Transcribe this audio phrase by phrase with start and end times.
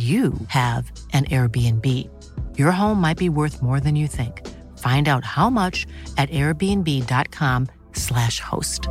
[0.00, 1.86] you have an Airbnb.
[2.56, 4.46] Your home might be worth more than you think.
[4.78, 8.86] Find out how much at airbnb.com/slash host.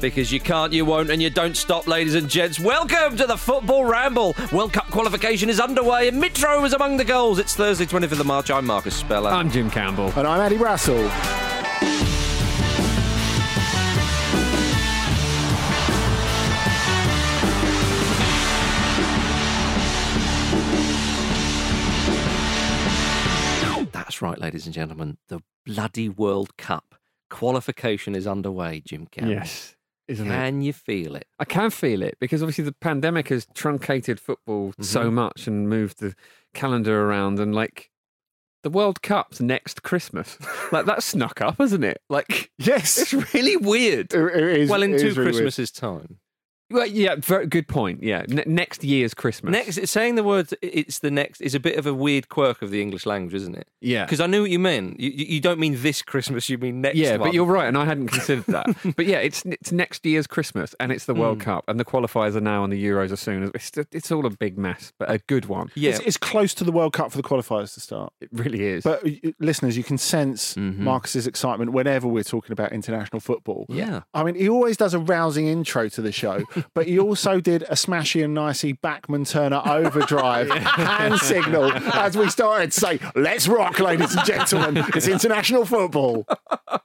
[0.00, 2.58] Because you can't, you won't, and you don't stop, ladies and gents.
[2.60, 4.34] Welcome to the Football Ramble.
[4.52, 7.38] World Cup qualification is underway, and Mitro is among the goals.
[7.38, 8.50] It's Thursday, 25th of March.
[8.50, 9.30] I'm Marcus Speller.
[9.30, 10.12] I'm Jim Campbell.
[10.16, 11.08] And I'm Andy Brassell.
[24.24, 25.18] Right, ladies and gentlemen.
[25.28, 26.94] The bloody World Cup
[27.30, 29.32] qualification is underway, Jim Campbell.
[29.34, 29.76] Yes,
[30.08, 30.30] isn't it?
[30.30, 31.26] Can you feel it?
[31.38, 35.14] I can feel it because obviously the pandemic has truncated football so Mm-hmm.
[35.14, 36.14] much and moved the
[36.54, 37.90] calendar around and like
[38.62, 40.38] the World Cup's next Christmas.
[40.72, 42.00] like that snuck up, hasn't it?
[42.08, 42.98] Like Yes.
[42.98, 44.12] it's really weird.
[44.14, 45.52] It- it is- well, in it two is really weird.
[45.74, 46.18] Time.
[46.70, 48.02] Well, yeah, very good point.
[48.02, 49.52] Yeah, ne- next year's Christmas.
[49.52, 52.70] Next, saying the word "it's the next" is a bit of a weird quirk of
[52.70, 53.68] the English language, isn't it?
[53.80, 54.98] yeah, Because I knew what you meant.
[54.98, 56.48] You, you you don't mean this Christmas.
[56.48, 56.96] You mean next.
[56.96, 57.28] yeah, one.
[57.28, 58.66] but you're right, and I hadn't considered that.
[58.96, 61.14] but yeah, it's it's next year's Christmas, and it's the.
[61.14, 64.10] World Cup, and the qualifiers are now, and the Euros as soon as it's it's
[64.10, 65.70] all a big mess, but a good one.
[65.76, 65.90] Yeah.
[65.90, 68.12] It's, it's close to the World Cup for the qualifiers to start.
[68.20, 68.82] It really is.
[68.84, 69.04] But
[69.38, 70.78] listeners, you can sense Mhm.
[70.78, 73.66] Marcus's excitement whenever we're talking about international football.
[73.68, 74.02] Yeah.
[74.12, 76.42] I mean, he always does a rousing intro to the show,
[76.74, 82.72] but he also did a smashy and nicey Bachman-Turner Overdrive hand signal as we started
[82.72, 84.84] to say, let's rock, ladies and gentlemen.
[84.94, 86.26] It's international football.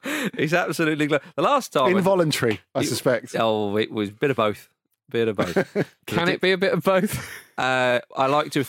[0.04, 1.94] It's absolutely gl- the last time.
[1.94, 3.34] I- Involuntary, I suspect.
[3.38, 4.68] oh, it was a bit of both.
[5.10, 5.94] Bit of both.
[6.06, 7.28] can it be a bit of both?
[7.60, 8.64] Uh, I like to.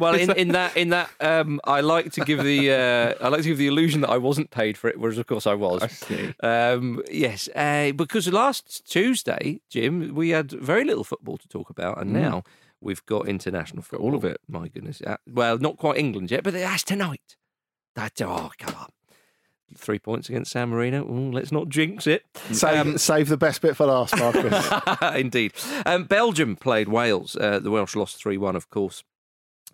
[0.00, 3.42] Well, in, in that in that um, I like to give the uh, I like
[3.42, 5.82] to give the illusion that I wasn't paid for it, whereas of course I was.
[5.82, 6.34] I see.
[6.42, 12.00] Um, yes, uh, because last Tuesday, Jim, we had very little football to talk about,
[12.00, 12.42] and now
[12.80, 14.08] we've got international football.
[14.08, 14.40] all of it.
[14.48, 15.02] My goodness.
[15.06, 17.36] Uh, well, not quite England yet, but that's tonight.
[17.96, 18.88] That oh come on.
[19.76, 21.04] Three points against San Marino.
[21.04, 22.24] Ooh, let's not jinx it.
[22.52, 24.68] Save, save the best bit for last, Marcus.
[25.14, 25.52] Indeed.
[25.86, 27.36] Um, Belgium played Wales.
[27.36, 29.02] Uh, the Welsh lost 3 1, of course.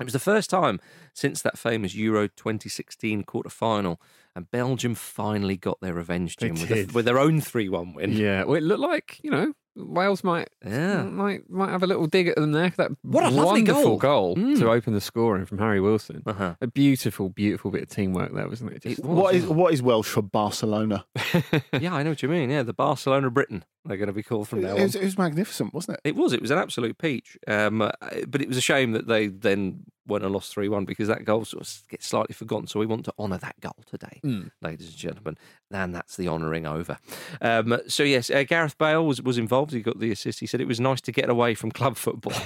[0.00, 0.80] It was the first time
[1.12, 4.00] since that famous Euro 2016 quarter final,
[4.34, 8.12] and Belgium finally got their revenge, Jim, with, a, with their own 3 1 win.
[8.12, 11.04] Yeah, well, it looked like you know Wales might Yeah.
[11.04, 12.72] might might have a little dig at them there.
[12.76, 14.36] That What a wonderful goal.
[14.36, 14.58] Mm.
[14.58, 16.22] to open the scoring from Harry Wilson.
[16.26, 16.54] Uh-huh.
[16.60, 18.82] A beautiful, beautiful bit of teamwork there, wasn't it?
[18.82, 21.04] Just- It what is what is Welsh for Barcelona?
[21.80, 22.50] yeah, I know what you mean.
[22.50, 24.82] Yeah, the Barcelona Britain, they're going to be called from now It on.
[24.82, 26.08] was, it was magnificent, wasn't it?
[26.10, 26.32] It was.
[26.32, 27.38] It was an absolute peach.
[27.46, 27.90] Um, uh,
[28.26, 31.24] but it was a shame that they then went and lost 3 1 because that
[31.24, 32.66] goal sort of gets slightly forgotten.
[32.66, 34.20] So we want to honour that goal today,
[34.62, 35.36] ladies and gentlemen.
[35.70, 36.98] And that's the honouring over.
[37.40, 39.72] Um, so, yes, uh, Gareth Bale was, was involved.
[39.72, 40.40] He got the assist.
[40.40, 42.32] He said it was nice to get away from club football.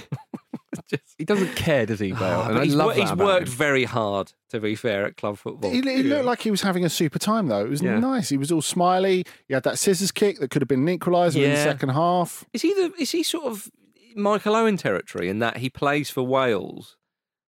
[0.89, 2.43] Just- he doesn't care, does he, Bale?
[2.43, 3.55] And but I he's, love that he's worked him.
[3.55, 5.71] very hard, to be fair, at club football.
[5.71, 7.65] He, he looked like he was having a super time, though.
[7.65, 7.99] It was Yeah.
[7.99, 8.29] nice.
[8.31, 9.25] He was all smiley.
[9.49, 12.45] He had that scissors kick that could have been an equaliser in the second half.
[12.53, 13.71] Is he the, is he sort of
[14.17, 16.97] Michael Owen territory in that he plays for Wales,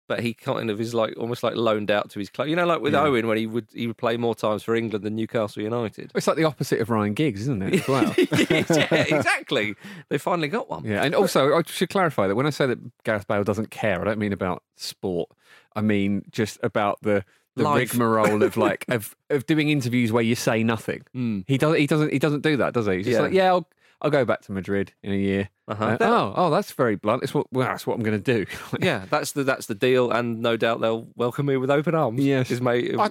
[0.09, 2.49] but he kind of is like almost like loaned out to his club.
[2.49, 3.03] You know, like with Yeah.
[3.03, 6.11] Owen when he would he would play more times for England than Newcastle United.
[6.13, 7.87] It's like the opposite of Ryan Giggs, isn't it?
[7.87, 8.13] Well.
[8.17, 9.75] yeah, exactly.
[10.09, 10.83] They finally got one.
[10.83, 14.01] Yeah, and also I should clarify that when I say that Gareth Bale doesn't care,
[14.01, 15.29] I don't mean about sport.
[15.75, 17.23] I mean just about the
[17.55, 17.91] the Life.
[17.93, 21.03] rigmarole of like of of doing interviews where you say nothing.
[21.15, 21.43] Mm.
[21.47, 21.79] He doesn't.
[21.79, 22.11] He doesn't.
[22.11, 22.97] He doesn't do that, does he?
[22.97, 23.21] He's just Yeah.
[23.21, 23.67] like, yeah, I'll
[24.01, 25.49] I'll go back to Madrid in a year.
[25.67, 25.85] Uh-huh.
[25.85, 27.21] Uh, oh, oh, that's very blunt.
[27.23, 28.45] It's what well, that's what I'm going to do.
[28.79, 32.23] Yeah, that's the that's the deal, and no doubt they'll welcome me with open arms.
[32.23, 32.47] Yes.
[32.47, 32.95] his mate.
[32.97, 33.09] I,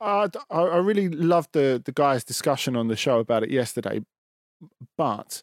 [0.00, 4.02] I, I really loved the, the guys' discussion on the show about it yesterday.
[4.96, 5.42] But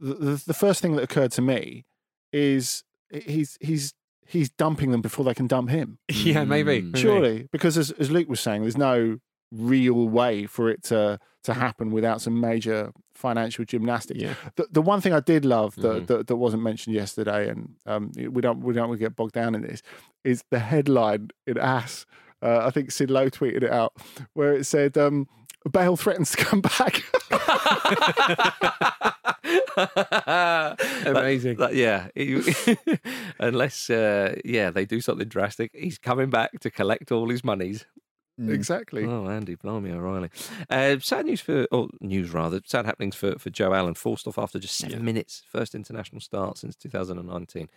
[0.00, 1.84] the, the, the first thing that occurred to me
[2.32, 3.94] is he's he's
[4.26, 5.98] he's dumping them before they can dump him.
[6.08, 6.82] yeah, maybe.
[6.82, 6.92] Mm.
[6.92, 7.00] maybe.
[7.00, 9.18] Surely, because as, as Luke was saying, there's no
[9.52, 14.20] real way for it to to happen without some major financial gymnastics.
[14.20, 14.34] Yeah.
[14.56, 16.06] The, the one thing I did love that, Mhm.
[16.08, 19.34] that that wasn't mentioned yesterday, and um, we don't we don't want to get bogged
[19.34, 19.82] down in this,
[20.24, 22.06] is the headline in AS.
[22.42, 23.94] Uh, I think Sid Lowe tweeted it out,
[24.34, 25.26] where it said um,
[25.72, 27.02] Bale threatens to come back.
[31.06, 31.56] Amazing.
[31.58, 32.08] That- yeah,
[33.38, 37.84] unless uh, yeah they do something drastic, he's coming back to collect all his monies.
[38.38, 39.04] Exactly.
[39.04, 40.30] Oh, Andy, blimey, O'Reilly.
[40.70, 43.94] Uh, sad news for, or news rather, sad happenings for, for Joe Allen.
[43.94, 45.42] Forced off after just seven minutes.
[45.50, 47.68] First international start since 2019.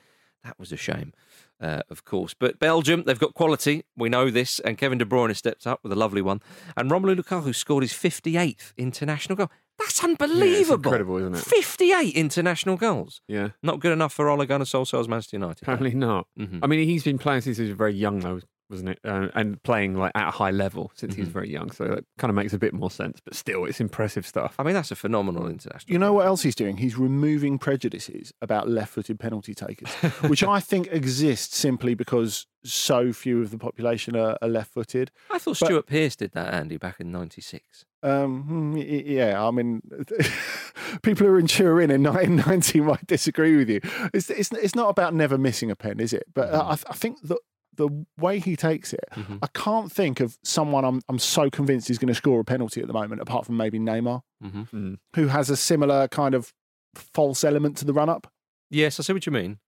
[0.46, 1.12] That was a shame,
[1.60, 2.34] uh, of course.
[2.34, 3.84] But Belgium, they've got quality.
[3.98, 4.60] We know this.
[4.62, 6.42] And Kevin De Bruyne has stepped up with a lovely one.
[6.78, 9.52] And Romelu Lukaku scored his 58th international goal.
[9.78, 10.76] That's unbelievable.
[10.76, 11.40] incredible, isn't it?
[11.42, 13.22] 58 international goals.
[13.28, 13.50] Yeah.
[13.64, 15.62] Not good enough for Ole Gunnar Solskjaer's Manchester United.
[15.62, 16.28] Apparently not.
[16.40, 16.60] Mhm.
[16.64, 18.40] I mean, he's been playing since he was very young, though,
[18.70, 19.00] wasn't it?
[19.04, 21.34] Uh, and playing like at a high level since he was Mhm.
[21.34, 21.72] very young.
[21.72, 23.20] So that kind of makes a bit more sense.
[23.24, 24.56] But still, it's impressive stuff.
[24.60, 25.92] I mean, that's a phenomenal international.
[25.92, 26.78] You know what else he's doing?
[26.78, 29.90] He's removing prejudices about left footed penalty takers,
[30.30, 35.12] which I think exists simply because so few of the population are, are left footed.
[35.32, 37.86] I thought But- Stuart Pearce did that, Andy, back in 96.
[38.04, 39.82] Um, hmm, y- y- yeah, I mean,
[41.04, 43.82] people who are in Turin in 1990 might disagree with you.
[44.14, 46.24] It's, it's, it's not about never missing a pen, is it?
[46.34, 47.38] But uh, I, I think that
[47.80, 49.06] the way he takes it,
[49.42, 52.82] I can't think of someone I'm, I'm so convinced he's going to score a penalty
[52.82, 54.94] at the moment, apart from maybe Neymar, Mm-hmm.
[55.16, 56.54] who has a similar kind of
[56.96, 58.32] false element to the run up.
[58.70, 59.60] Yes, I see what you mean.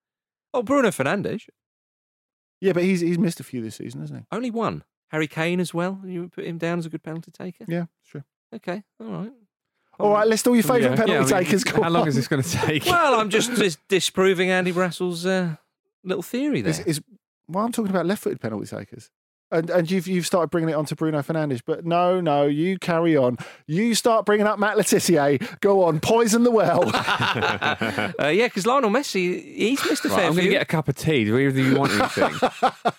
[0.53, 1.43] Oh, Bruno Fernandes.
[2.61, 4.25] Yeah, but he's he's missed a few this season, hasn't he?
[4.31, 4.83] Only one.
[5.09, 5.99] Harry Kane as well.
[6.05, 7.65] You put him down as a good penalty taker?
[7.67, 8.23] Yeah, sure.
[8.55, 9.31] Okay, all right.
[9.99, 11.63] All right, list all your favourite Yeah, yeah, penalty I mean, takers.
[11.65, 12.07] Go How long on.
[12.07, 12.85] is this going to take?
[12.87, 15.57] Well, I'm just, just disproving Andy Brassell's uh,
[16.03, 16.71] little theory there.
[16.71, 17.01] Is, is
[17.51, 19.09] well, I'm talking about left-footed penalty takers,
[19.51, 22.77] and and you've you've started bringing it on to Bruno Fernandes, but no, no, you
[22.79, 23.37] carry on.
[23.67, 25.37] You start bringing up Matt Le Tissier.
[25.61, 26.89] Go on, poison the well.
[26.95, 30.65] uh, yeah, because Lionel Messi, he's missed a Right, fair I'm going to get a
[30.65, 31.25] cup of tea.
[31.25, 32.49] Do either of you want anything?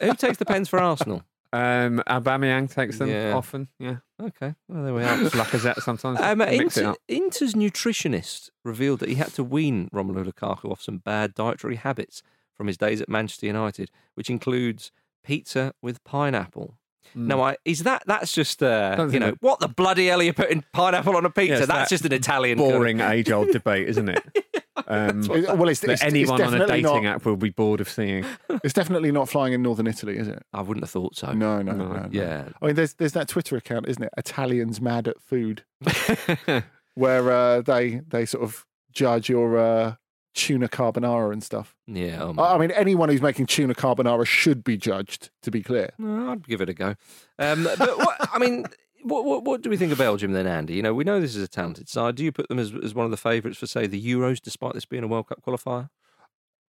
[0.08, 1.22] Who takes the pens for Arsenal?
[1.54, 3.34] um, Aubameyang takes them Yeah.
[3.34, 3.68] often.
[3.78, 5.16] Yeah, Okay, well, there we are.
[5.18, 6.18] Lacazette sometimes.
[6.20, 6.96] Um, Mix it Inter, up.
[7.08, 12.22] Inter's nutritionist revealed that he had to wean Romelu Lukaku off some bad dietary habits
[12.56, 14.90] from his days at Manchester United, which includes
[15.24, 16.78] pizza with pineapple.
[17.14, 20.22] Now, I, is that that's just uh, you know that- what the bloody hell are
[20.22, 21.58] you putting pineapple on a pizza?
[21.58, 24.22] it's that's that just an Italian kind of- Boring age-old debate, isn't it?
[24.86, 27.04] Um, well, it's, that it's, it's anyone on a dating not.
[27.04, 28.24] app will be bored of seeing.
[28.64, 30.42] It's definitely not flying in northern Italy, is it?
[30.52, 31.32] I wouldn't have thought so.
[31.32, 31.88] No, no, No.
[31.88, 31.92] no.
[31.94, 32.08] no.
[32.10, 32.48] Yeah.
[32.60, 34.10] I mean, there's there's that Twitter account, isn't it?
[34.16, 35.64] Italians mad at food,
[36.94, 39.94] where uh, they they sort of judge your uh,
[40.34, 41.74] tuna carbonara and stuff.
[41.86, 42.22] Yeah.
[42.22, 45.30] um, I mean, anyone who's making tuna carbonara should be judged.
[45.42, 46.94] To be clear, I'd give it a go.
[47.38, 48.64] Um, but what, I mean,
[49.02, 50.74] what, what what do we think of Belgium then, Andy?
[50.74, 52.14] You know, we know this is a talented side.
[52.14, 54.74] Do you put them as as one of the favourites for say the Euros, despite
[54.74, 55.90] this being a World Cup qualifier?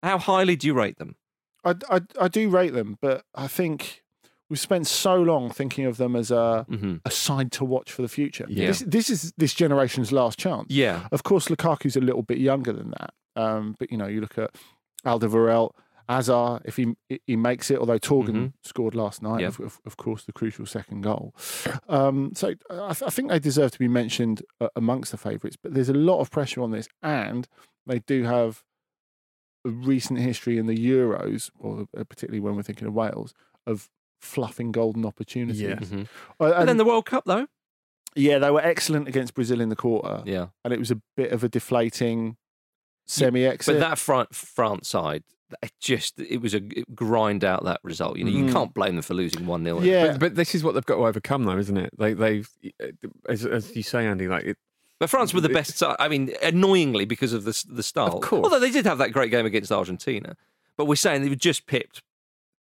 [0.03, 1.17] How highly do you rate them?
[1.65, 4.03] I, I I do rate them, but I think
[4.51, 8.03] we've spent so long thinking of them as a hmm a side to watch for
[8.03, 8.47] the future.
[8.49, 8.69] Yeah.
[8.69, 10.67] This, this is this generation's last chance.
[10.71, 11.09] Yeah.
[11.13, 13.15] Of course, Lukaku's a little bit younger than that.
[13.37, 14.51] Um, but you know, you look at
[15.07, 15.71] Alderweireld,
[16.09, 16.95] Hazard, if he
[17.27, 18.53] he makes it, although Torgan Mhm.
[18.65, 19.49] scored last night, Yeah.
[19.49, 21.35] of, of, of course, the crucial second goal.
[21.89, 25.57] Um, so I, th- I think they deserve to be mentioned uh, amongst the favourites.
[25.63, 27.49] But there's a lot of pressure on this, and
[27.87, 28.63] they do have
[29.65, 33.33] a recent history in the Euros, or uh, particularly when we're thinking of Wales,
[33.67, 33.89] of
[34.21, 35.61] fluffing golden opportunities.
[35.63, 35.77] Yeah.
[35.77, 36.03] Mhm.
[36.41, 37.47] Uh, But then the World Cup, though.
[38.17, 40.49] yeah, they were excellent against Brazil in the quarter, Yeah.
[40.65, 42.37] and it was a bit of a deflating
[43.07, 43.75] semi-exit.
[43.75, 45.23] But that front France side,
[45.63, 48.17] it just it was a it grind out that result.
[48.17, 48.53] You know, you Mhm.
[48.53, 50.97] can't blame them for losing one 0 yeah, But, but this is what they've got
[50.97, 51.91] to overcome, though, isn't it?
[51.99, 52.49] They, they've,
[53.29, 54.57] as, as you say, Andy, like it,
[54.99, 55.97] But France were the best side.
[55.99, 58.17] I mean, annoyingly because of the the style.
[58.17, 58.45] Of course.
[58.45, 60.37] Although they did have that great game against Argentina,
[60.77, 62.03] but we're saying they were just pipped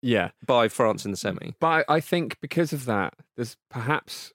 [0.03, 0.31] Yeah.
[0.45, 1.55] by France in the semi.
[1.61, 4.33] But I I think because of that, there's perhaps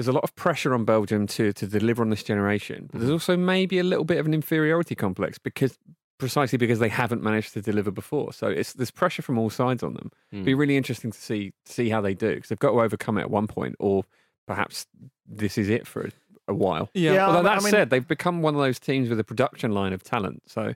[0.00, 2.88] there's a lot of pressure on Belgium to to deliver on this generation.
[2.90, 3.14] But there's mm.
[3.14, 5.78] also maybe a little bit of an inferiority complex because
[6.18, 8.32] precisely because they haven't managed to deliver before.
[8.32, 10.10] So it's there's pressure from all sides on them.
[10.32, 10.58] It'd be mm.
[10.58, 13.30] really interesting to see see how they do because they've got to overcome it at
[13.30, 14.04] one point, or
[14.46, 14.86] perhaps
[15.26, 16.10] this is it for a,
[16.48, 16.88] a while.
[16.94, 19.72] Yeah, Although I that mean- said, they've become one of those teams with a production
[19.72, 20.44] line of talent.
[20.46, 20.74] So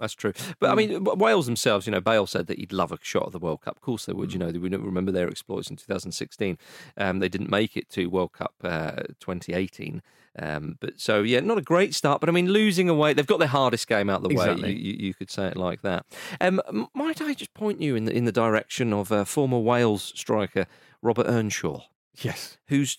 [0.00, 0.32] That's true.
[0.58, 3.32] But I mean, Wales themselves, you know, Bale said that he'd love a shot at
[3.32, 3.76] the World Cup.
[3.76, 4.32] Of course they would.
[4.32, 6.56] You know, they would remember their exploits in 2016.
[6.96, 10.02] Um, they didn't make it to World Cup uh, 2018.
[10.38, 12.20] Um, but so, yeah, not a great start.
[12.20, 14.62] But I mean, losing away, they've got their hardest game out of the Exactly.
[14.62, 14.70] way.
[14.70, 16.06] You, you, you could say it like that.
[16.40, 16.60] Um,
[16.94, 20.66] might I just point you in the, in the direction of uh, former Wales striker
[21.02, 21.82] Robert Earnshaw?
[22.22, 22.96] yes, whose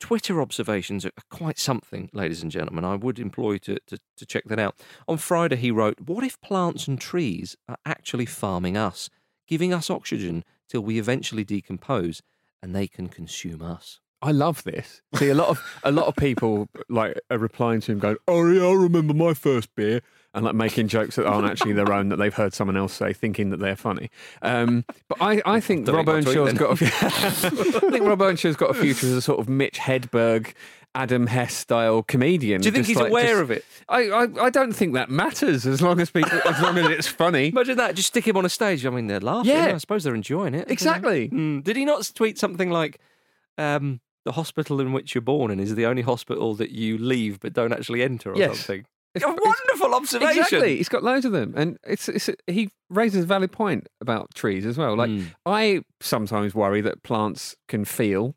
[0.00, 2.84] Twitter observations are quite something, ladies and gentlemen.
[2.84, 4.76] I would employ you to, to, to check that out.
[5.08, 9.08] On Friday, he wrote, What if plants and trees are actually farming us,
[9.46, 12.22] giving us oxygen till we eventually decompose
[12.62, 14.00] and they can consume us?
[14.20, 15.02] I love this.
[15.16, 18.50] See, a lot of a lot of people like are replying to him, going, "Oh
[18.50, 20.00] yeah, I remember my first beer,"
[20.34, 23.12] and like making jokes that aren't actually their own that they've heard someone else say,
[23.12, 24.10] thinking that they're funny.
[24.42, 26.80] Um, but I, I think Rob Earnshaw's got.
[26.80, 30.52] A, I think Rob Earnshaw's got a future as a sort of Mitch Hedberg,
[30.94, 32.60] Adam Hess style comedian.
[32.60, 33.64] Do you think he's like- aware just- of it?
[33.88, 37.06] I, I I don't think that matters as long as people as long as it's
[37.06, 37.48] funny.
[37.52, 37.94] Imagine that.
[37.94, 38.84] Just stick him on a stage.
[38.86, 39.52] I mean, they're laughing.
[39.52, 39.72] Yeah.
[39.74, 40.70] I suppose they're enjoying it.
[40.70, 41.28] Exactly.
[41.28, 41.62] Mm.
[41.62, 42.98] Did he not tweet something like,
[43.58, 47.40] um, the hospital in which you're born in is the only hospital that you leave
[47.40, 48.60] but don't actually enter or Yes.
[48.60, 48.86] something?
[49.14, 50.42] It's- a wonderful observation.
[50.42, 50.76] Exactly.
[50.76, 51.54] He's got loads of them.
[51.56, 54.96] And it's, it's he raises a valid point about trees as well.
[54.96, 55.26] Like Mm.
[55.46, 58.34] I sometimes worry that plants can feel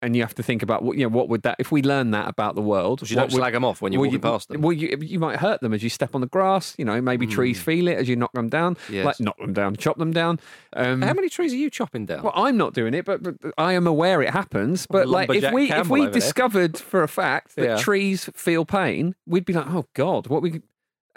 [0.00, 2.12] and you have to think about what you know what would that if we learn
[2.12, 4.18] that about the world Because you don't would- slag them off when you're walking you,
[4.20, 4.60] past them.
[4.62, 6.74] Well, you, you might hurt them as you step on the grass.
[6.78, 8.76] You know, maybe trees feel it as you knock them down.
[8.88, 9.04] Yes.
[9.04, 10.38] Like knock them down, chop them down.
[10.74, 12.22] Um, How many trees are you chopping down?
[12.22, 14.86] well, I'm not doing it, but, but I am aware it happens.
[14.86, 16.20] But like, if we if we over there.
[16.20, 17.76] discovered for a fact that Yeah.
[17.78, 20.62] trees feel pain, we'd be like, oh god, what we.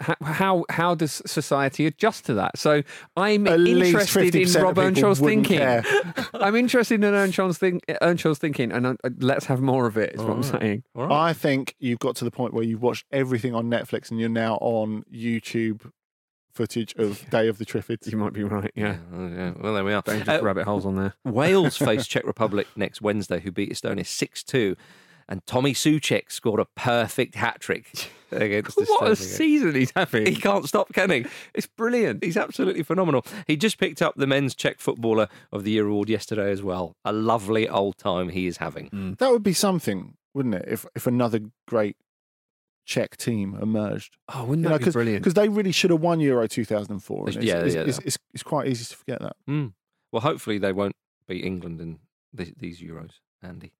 [0.02, 2.58] How, how how does society adjust to that?
[2.58, 2.82] So
[3.16, 5.60] I'm At interested in Rob Earnshaw's thinking.
[6.34, 10.14] I'm interested in Earnshaw's, think, Earnshaw's thinking, and uh, let's have more of it.
[10.14, 10.82] Is what I'm saying.
[10.94, 11.28] All right.
[11.30, 14.28] I think you've got to the point where you've watched everything on Netflix and you're
[14.28, 15.90] now on YouTube
[16.52, 18.10] footage of Day of the Triffids.
[18.10, 18.70] You might be right.
[18.74, 19.52] Yeah, Oh, yeah.
[19.58, 20.02] Well, there we are.
[20.02, 21.14] dangerous Uh, rabbit holes on there.
[21.24, 24.76] Wales face Czech Republic next Wednesday, who beat Estonia 6 2.
[25.28, 29.16] And Tommy Soucek scored a perfect hat trick against What a Estonia.
[29.16, 30.26] season he's having!
[30.26, 31.26] He can't stop, can he?
[31.54, 32.22] It's brilliant.
[32.24, 33.24] He's absolutely phenomenal.
[33.46, 36.96] He just picked up the men's Czech footballer of the year award yesterday as well.
[37.04, 39.16] A lovely old time he is having.
[39.18, 40.64] That would be something, wouldn't it?
[40.68, 41.96] If if another great
[42.84, 44.16] Czech team emerged.
[44.34, 45.22] Oh, wouldn't that be brilliant?
[45.22, 47.28] Because they really should have won Euro 2004.
[47.28, 49.36] It's- It's, yeah, it's, yeah, it's, it's, it's quite easy to forget that.
[49.48, 49.72] Mm.
[50.10, 50.94] Well, hopefully they won't
[51.28, 52.00] beat England in
[52.36, 53.72] th- these Euros, Andy.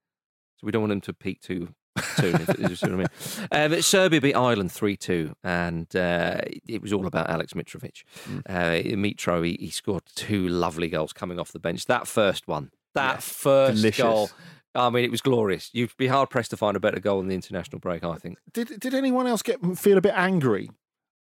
[0.59, 1.75] So we don't want them to peak too
[2.13, 2.35] soon.
[2.37, 3.47] if, if you see what I mean.
[3.51, 8.03] Uh, but Serbia beat Ireland 3 2, and uh, it was all about Alex Mitrovic.
[8.49, 11.87] Uh, Mitro, he, he scored two lovely goals coming off the bench.
[11.87, 14.03] That first one, that first delicious.
[14.03, 14.31] goal.
[14.75, 15.69] I mean, it was glorious.
[15.75, 18.39] You'd be hard pressed to find a better goal in the international break, I think.
[18.53, 20.71] Did did anyone else get feel a bit angry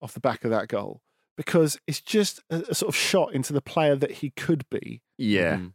[0.01, 1.01] off the back of that goal?
[1.35, 5.01] Because it's just a, a sort of shot into the player that he could be,
[5.17, 5.57] Yeah.
[5.57, 5.73] Mm.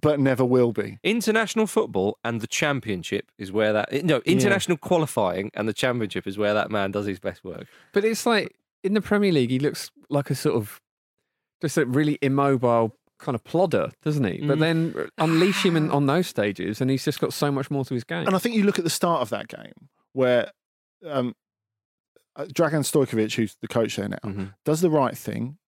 [0.00, 0.98] But never will be.
[1.02, 6.36] International football and the championship is where that no international qualifying and the championship is
[6.38, 7.66] where that man does his best work.
[7.92, 10.80] But it's like in the Premier League, he looks like a sort of
[11.62, 14.46] just a really immobile kind of plodder, doesn't he?
[14.46, 14.60] But Mm.
[14.60, 17.94] then unleash him in, on those stages, and he's just got so much more to
[17.94, 18.26] his game.
[18.26, 20.50] And I think you look at the start of that game where
[21.06, 21.34] um,
[22.36, 24.54] uh, Dragan Stojkovic, who's the coach there now, Mhm.
[24.64, 25.58] does the right thing.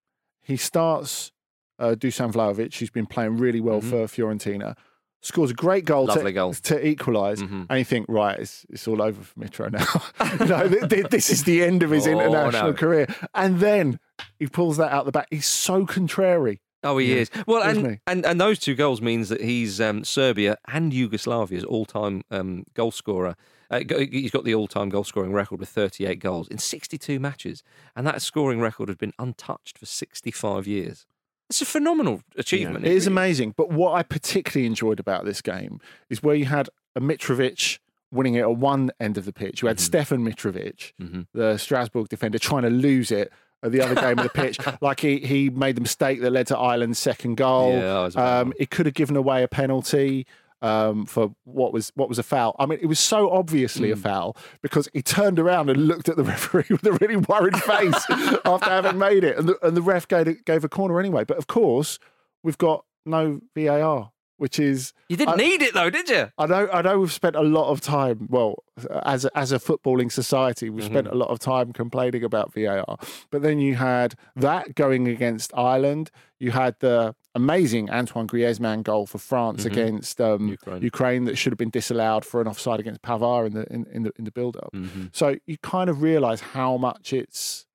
[0.43, 1.31] He starts
[1.79, 3.91] uh, Dusan Vlahovic, who's been playing really well Mhm.
[3.91, 4.77] for Fiorentina,
[5.23, 6.55] scores a great goal, Lovely to, goal.
[6.55, 7.43] to equalise.
[7.43, 7.67] Mhm.
[7.69, 9.71] And you think, right, it's, it's all over for Mitro
[10.41, 10.47] now.
[10.47, 12.75] know, th- th- this is the end of his Oh, international no.
[12.75, 13.07] career.
[13.35, 13.99] And then
[14.39, 15.27] he pulls that out the back.
[15.31, 16.61] He's so contrary.
[16.85, 17.31] Oh, he is.
[17.49, 17.99] Well, and, he?
[18.07, 22.93] and and those two goals means that he's um, Serbia and Yugoslavia's all-time um, goal
[22.93, 23.35] scorer.
[23.69, 23.81] Uh,
[24.13, 27.65] he's got the all-time goal scoring record with 38 goals in 62 matches,
[27.97, 31.07] and that scoring record has been untouched for 65 years.
[31.49, 32.85] It's a phenomenal achievement.
[32.85, 33.55] It is amazing.
[33.57, 37.79] But what I particularly enjoyed about this game is where you had a Mitrovic
[38.11, 39.63] winning it at one end of the pitch.
[39.63, 41.27] You had Stefan Mitrovic, Mhm.
[41.35, 44.59] the Strasbourg defender, trying to lose it at the other game of the pitch.
[44.81, 47.73] Like he, he made the mistake that led to Ireland's second goal.
[47.73, 50.27] Yeah, that was a bad um, it could have given away a penalty.
[50.63, 52.57] Um, for what was what was a foul.
[52.59, 53.95] I mean, it was so obviously Hmm.
[53.95, 57.57] a foul because he turned around and looked at the referee with a really worried
[57.63, 58.05] face
[58.45, 61.25] after having made it, and the, and the ref gave, gave a corner anyway.
[61.25, 61.99] But of course,
[62.43, 66.31] we've got no VAR, which is You didn't I- need it though, did you?
[66.39, 68.27] I know, I know, we've spent a lot of time.
[68.31, 68.63] Well,
[69.05, 72.99] as a, as a footballing society, we've spent a lot of time complaining about VAR.
[73.31, 76.11] But then you had that going against Ireland.
[76.39, 80.83] You had the amazing Antoine Griezmann goal for France against um, Ukraine.
[80.83, 81.25] Ukraine.
[81.25, 84.13] that should have been disallowed for an offside against Pavard in the in, in the
[84.17, 84.71] in the build up.
[84.75, 85.07] Mm-hmm.
[85.13, 87.66] So you kind of realise how much it's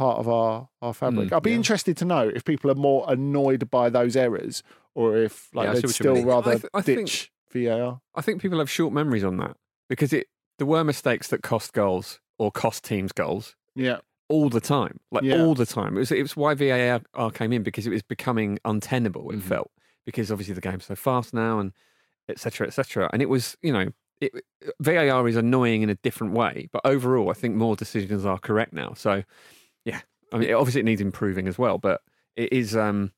[0.00, 1.28] part of our our fabric.
[1.30, 1.56] Mm, I'd be yeah.
[1.62, 4.62] interested to know if people are more annoyed by those errors
[4.94, 8.00] or if like Yeah, they'd still rather I th- I think- ditch VAR.
[8.14, 9.56] I think people have short memories on that
[9.88, 10.26] because it
[10.58, 13.98] there were mistakes that cost goals or cost teams goals Yeah.
[14.28, 15.42] all the time, like Yeah.
[15.42, 15.96] all the time.
[15.96, 17.00] It was it was why VAR
[17.32, 19.30] came in because it was becoming untenable.
[19.32, 19.42] It Mhm.
[19.52, 19.70] felt
[20.06, 21.72] because obviously the game's so fast now and
[22.28, 22.66] etc.
[22.68, 23.10] etc.
[23.12, 23.88] And it was you know
[24.20, 24.32] it,
[24.80, 28.72] VAR is annoying in a different way, but overall I think more decisions are correct
[28.72, 28.92] now.
[28.94, 29.12] So
[30.32, 32.02] I mean obviously it needs improving as well, but
[32.36, 33.12] it is um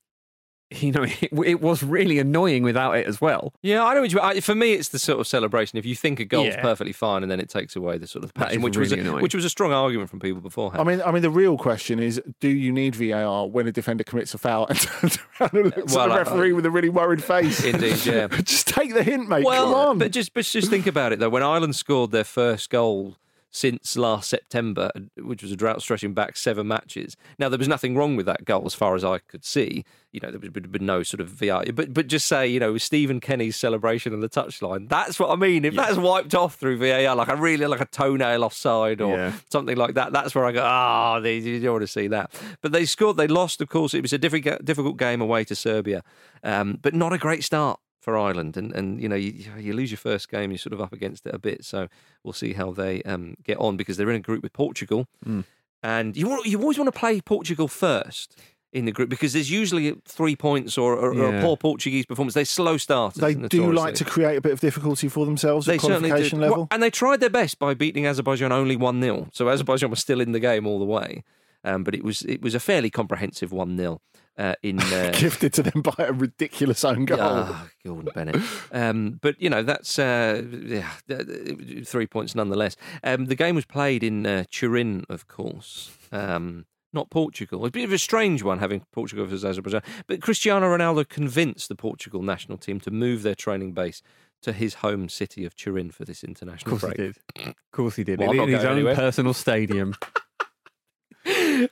[0.73, 3.53] you know it, it was really annoying without it as well.
[3.63, 4.19] Yeah, I know what you.
[4.21, 5.79] I- For me, it's the sort of celebration.
[5.79, 6.63] If you think a goal's Yeah.
[6.63, 8.91] perfectly fine, and then it takes away the sort of That passion, is which was
[8.91, 9.23] really a, annoying.
[9.23, 10.81] which was a strong argument from people beforehand.
[10.81, 14.03] I mean, I mean, the real question is: Do you need VAR when a defender
[14.03, 16.71] commits a foul and turns around and looks Well, at the I- referee with a
[16.71, 17.63] really worried face?
[17.73, 18.29] Indeed, yeah.
[18.29, 19.45] Just take the hint, mate.
[19.45, 19.99] well, Come on.
[19.99, 21.29] but just but just think about it though.
[21.29, 23.17] When Ireland scored their first goal
[23.55, 27.17] since last September, which was a drought stretching back seven matches.
[27.39, 29.85] Now there was nothing wrong with that goal as far as I could see.
[30.11, 31.75] You know, there would have been no sort of VR.
[31.75, 34.89] But but just say, you know, Stephen Kenny's celebration on the touchline.
[34.89, 35.65] That's what I mean.
[35.65, 39.33] If that's wiped off through VAR, like a really like a toenail offside or Yeah.
[39.51, 40.63] something like that, that's where I go.
[40.65, 42.33] Ah, they you don't want to see that.
[42.63, 43.17] But they scored.
[43.19, 43.93] They lost, of course.
[43.95, 46.03] It was a difficult difficult game away to Serbia,
[46.43, 48.57] um, but not a great start for Ireland.
[48.59, 51.25] And and you know you, you lose your first game, you're sort of up against
[51.27, 51.65] it a bit.
[51.65, 51.89] So
[52.23, 55.45] we'll see how they um, get on because they're in a group with Portugal, Mm.
[55.83, 58.37] and you want, you always want to play Portugal first.
[58.75, 62.33] In the group, because there's usually three points or, or, or a poor Portuguese performance.
[62.33, 63.21] They're slow starters.
[63.21, 66.57] they do like to create a bit of difficulty for themselves They at qualification level.
[66.57, 69.99] Well, and they tried their best by beating Azerbaijan only one 0 So Azerbaijan was
[70.01, 71.23] still in the game all the way,
[71.65, 74.01] um, but it was it was a fairly comprehensive one 0
[74.39, 74.81] uh, in.
[74.93, 77.19] Uh, Gifted to them by a ridiculous own goal.
[77.21, 78.43] Ah, Gordon Bennett.
[78.73, 82.77] Um, but you know that's uh, yeah, th- three points nonetheless.
[83.03, 85.97] Um, the game was played in uh, Turin, of course.
[86.11, 87.65] Um, not Portugal.
[87.65, 89.83] It's a bit of a strange one having Portugal versus Azerbaijan.
[90.07, 94.03] But Cristiano Ronaldo convinced the Portugal national team to move their training base
[94.43, 96.75] to his home city of Turin for this international.
[96.75, 97.15] Of course break.
[97.37, 97.49] he did.
[97.49, 98.19] Of course he did.
[98.19, 98.95] Well, in his own anywhere.
[98.95, 99.95] personal stadium.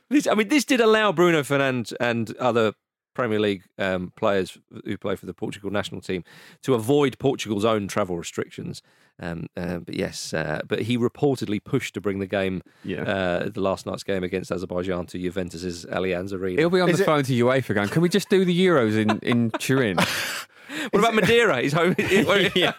[0.09, 2.73] This, I mean, this did allow Bruno Fernandes and other
[3.15, 6.25] Premier League um, players who play for the Portugal national team
[6.63, 8.83] to avoid Portugal's own travel restrictions.
[9.23, 13.03] Um, uh, but yes, uh, but he reportedly pushed to bring the game, Yeah.
[13.03, 16.61] uh, the last night's game against Azerbaijan to Juventus's Allianz Arena.
[16.63, 18.59] He'll be on Is the it- phone to UEFA going, can we just do the
[18.67, 19.99] Euros in, in Turin?
[20.91, 21.61] what about Madeira?
[21.63, 21.95] He's home.
[21.99, 22.73] yeah.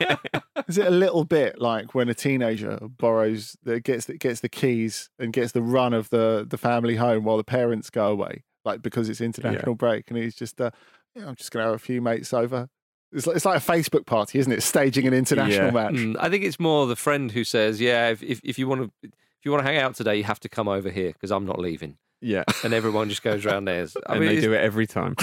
[0.67, 4.49] Is it a little bit like when a teenager borrows, that gets the, gets the
[4.49, 8.43] keys and gets the run of the, the family home while the parents go away,
[8.65, 10.71] like because it's international break, and he's just, uh,
[11.15, 12.67] yeah, I'm just going to have a few mates over.
[13.13, 14.63] It's like, it's like a Facebook party, isn't it?
[14.63, 15.71] Staging an international Yeah.
[15.71, 15.93] match.
[15.95, 18.91] Mm, I think it's more the friend who says, "Yeah, if, if, if you want
[19.01, 19.09] to."
[19.41, 21.47] If you want to hang out today, you have to come over here because I'm
[21.47, 21.97] not leaving.
[22.21, 22.43] Yeah.
[22.63, 23.87] And everyone just goes round there.
[24.05, 25.15] I and mean, they do it every time.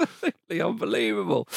[0.00, 1.48] It's absolutely unbelievable.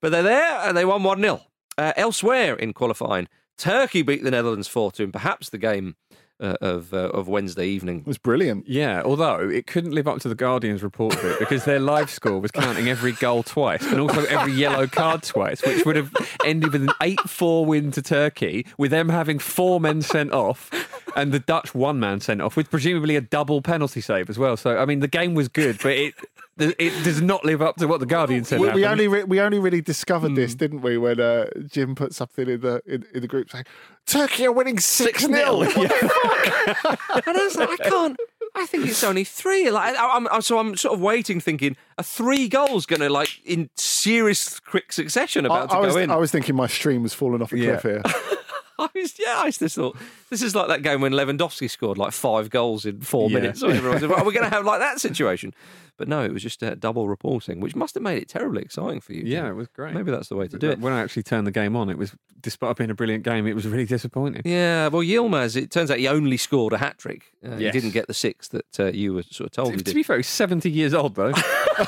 [0.00, 1.40] But they're there and they won 1 0.
[1.78, 5.96] Uh, elsewhere in qualifying, Turkey beat the Netherlands 4 2 in perhaps the game
[6.42, 8.00] uh, of, uh, of Wednesday evening.
[8.00, 8.68] It was brilliant.
[8.68, 12.10] Yeah, although it couldn't live up to the Guardian's report of it because their live
[12.10, 16.12] score was counting every goal twice and also every yellow card twice, which would have
[16.44, 20.70] ended with an 8 4 win to Turkey, with them having four men sent off
[21.16, 24.56] and the Dutch one man sent off, with presumably a double penalty save as well.
[24.56, 26.14] So, I mean, the game was good, but it.
[26.58, 28.60] It does not live up to what the Guardian said.
[28.60, 30.34] We, we only re- we only really discovered Hmm.
[30.34, 33.64] this, didn't we, when uh, Jim put something in the in, in the group saying
[34.04, 38.16] Turkey are winning six 0 and I was like, I can't.
[38.54, 39.70] I think it's only three.
[39.70, 43.08] Like, I, I'm, I'm- so I'm sort of waiting, thinking, are three goals going to
[43.08, 46.10] like in serious quick succession I, about to I was go in?
[46.10, 47.78] I was thinking my stream was falling off a Yeah.
[47.80, 48.02] cliff here.
[48.82, 49.96] I was, yeah, I just thought
[50.30, 53.38] this is like that game when Lewandowski scored like five goals in four Yeah.
[53.38, 53.60] minutes.
[53.60, 55.54] So everyone said, well, are we going to have like that situation?
[55.98, 59.00] But no, it was just uh, double reporting, which must have made it terribly exciting
[59.00, 59.22] for you.
[59.24, 59.94] Yeah, it was great.
[59.94, 60.80] Maybe that's the way to do it.
[60.80, 63.54] When I actually turned the game on, it was, despite being a brilliant game, it
[63.54, 64.42] was really disappointing.
[64.44, 67.32] Yeah, well, Yilmaz, it turns out he only scored a hat trick.
[67.46, 67.74] Uh, Yes.
[67.74, 70.02] He didn't get the six that uh, you were sort of told he To be
[70.02, 71.32] fair, he's 70 years old, though.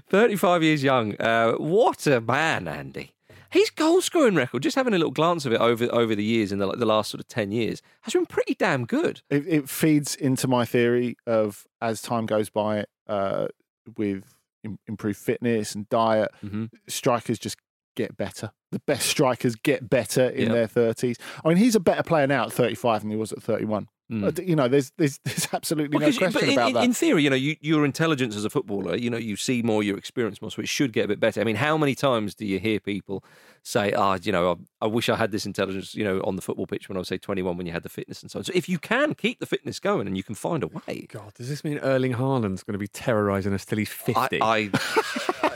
[0.08, 1.16] 35 years young.
[1.20, 3.12] Uh, what a man, Andy.
[3.50, 6.52] His goal scoring record, just having a little glance of it over over the years
[6.52, 9.22] in the, the last sort of 10 years, has been pretty damn good.
[9.30, 13.48] It, it feeds into my theory of as time goes by, uh,
[13.96, 16.70] with im- improved fitness and diet, Mhm.
[16.88, 17.56] strikers just
[17.96, 18.52] get better.
[18.70, 20.52] The best strikers get better in Yeah.
[20.54, 21.16] their thirties.
[21.44, 23.88] I mean, he's a better player now at thirty-five than he was at thirty-one.
[24.10, 24.46] Mm.
[24.46, 26.84] You know, there's there's, there's absolutely Because no question in, about in, that.
[26.84, 29.82] in theory, you know, you, your intelligence as a footballer, you know, you see more,
[29.82, 31.40] you experience more, so it should get a bit better.
[31.40, 33.22] I mean, how many times do you hear people
[33.62, 36.66] say, "Ah, you know, I, wish I had this intelligence," you know, on the football
[36.66, 38.44] pitch when I was say 21, when you had the fitness and so on.
[38.44, 41.34] So if you can keep the fitness going and you can find a way, God,
[41.34, 44.40] does this mean Erling Haaland's going to be terrorising us till he's 50?
[44.42, 44.70] I, I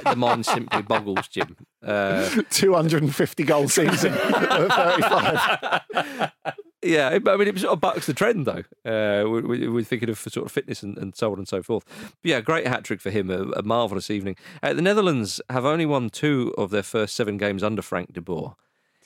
[0.13, 1.57] the mind simply boggles, Jim.
[1.83, 6.33] Uh, 250 goal season at 35.
[6.83, 8.63] yeah, I mean, it sort of bucks the trend, though.
[8.85, 11.63] Uh, we- we- we're thinking of sort of fitness and, and so on and so
[11.63, 11.85] forth.
[11.87, 13.31] But yeah, great hat trick for him.
[13.31, 14.37] A, a marvellous evening.
[14.63, 18.21] Uh, the Netherlands have only won two of their first seven games under Frank de
[18.21, 18.57] Boer.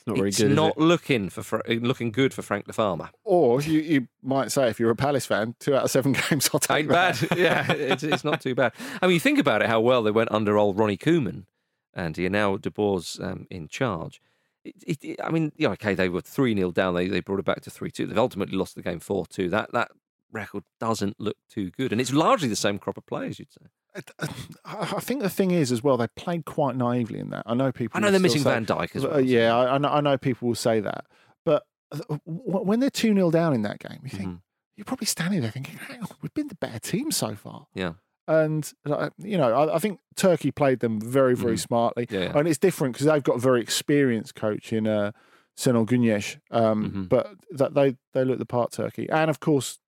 [0.09, 0.79] It's not very it's good, not it?
[0.79, 3.11] looking for Fra- looking good for Frank the Farmer.
[3.25, 6.51] Or you, you might say, if you're a Palace fan, two out of seven games,
[6.53, 7.29] I'll take Ain't that.
[7.29, 7.39] bad.
[7.39, 8.73] yeah, it's, it's not too bad.
[9.03, 11.45] I mean, you think about it, how well they went under old Ronnie Koeman,
[11.95, 14.21] and he now De Boer's um, in charge.
[14.65, 16.95] It, it, it- I mean, yeah, okay, they were 3 0 down.
[16.95, 18.07] They, they brought it back to 3 2.
[18.07, 19.49] They've ultimately lost the game 4 2.
[19.51, 19.91] That, that
[20.33, 21.93] record doesn't look too good.
[21.93, 24.03] And it's largely the same crop of players, you'd say.
[24.65, 27.43] I think the thing is as well, they played quite naively in that.
[27.47, 27.97] I know people.
[27.97, 29.21] I know they're missing say- Van Dijk as well.
[29.21, 31.07] yeah, I, I know, I know people will say that,
[31.45, 34.41] but uh, when they're two 0 down in that game, you think Mhm.
[34.77, 37.95] you're probably standing there thinking, "Hang on, we've been the better team so far." Yeah.
[38.27, 41.61] And uh, you know, I, I think Turkey played them very, very Mhm.
[41.61, 42.39] smartly, Yeah, yeah.
[42.39, 45.13] and it's different because they've got a very experienced coach in uh,
[45.57, 47.09] Senol Güneş, um, Mhm.
[47.09, 49.79] but that they they look the part Turkey, and of course,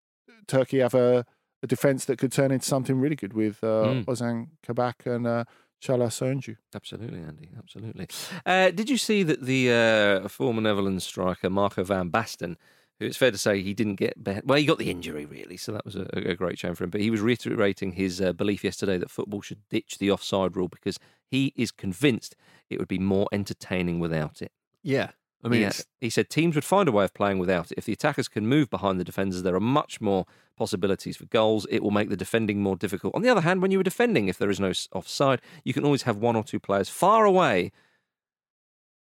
[0.51, 1.25] Turkey have a,
[1.63, 4.05] a defense that could turn into something really good with uh, Mm.
[4.07, 5.45] Ozan Kabak and uh,
[5.81, 6.57] Çağlar Söyüncü.
[6.75, 7.49] Absolutely, Andy.
[7.59, 8.07] Absolutely.
[8.47, 12.57] Uh, did you see that the uh, former Netherlands striker Marco van Basten,
[12.99, 15.57] who it's fair to say he didn't get better, well, he got the injury really,
[15.57, 16.91] so that was a, a great shame for him.
[16.91, 20.69] But he was reiterating his uh, belief yesterday that football should ditch the offside rule
[20.69, 20.99] because
[21.31, 22.35] he is convinced
[22.69, 24.53] it would be more entertaining without it.
[24.83, 25.11] Yeah.
[25.43, 27.79] I mean, he, said teams would find a way of playing without it.
[27.79, 30.27] If the attackers can move behind the defenders, there are much more
[30.57, 31.67] possibilities for goals.
[31.71, 33.15] It will make the defending more difficult.
[33.15, 35.85] On the other hand, when you are defending, if there is no offside, you can
[35.85, 37.73] always have one or two players far away.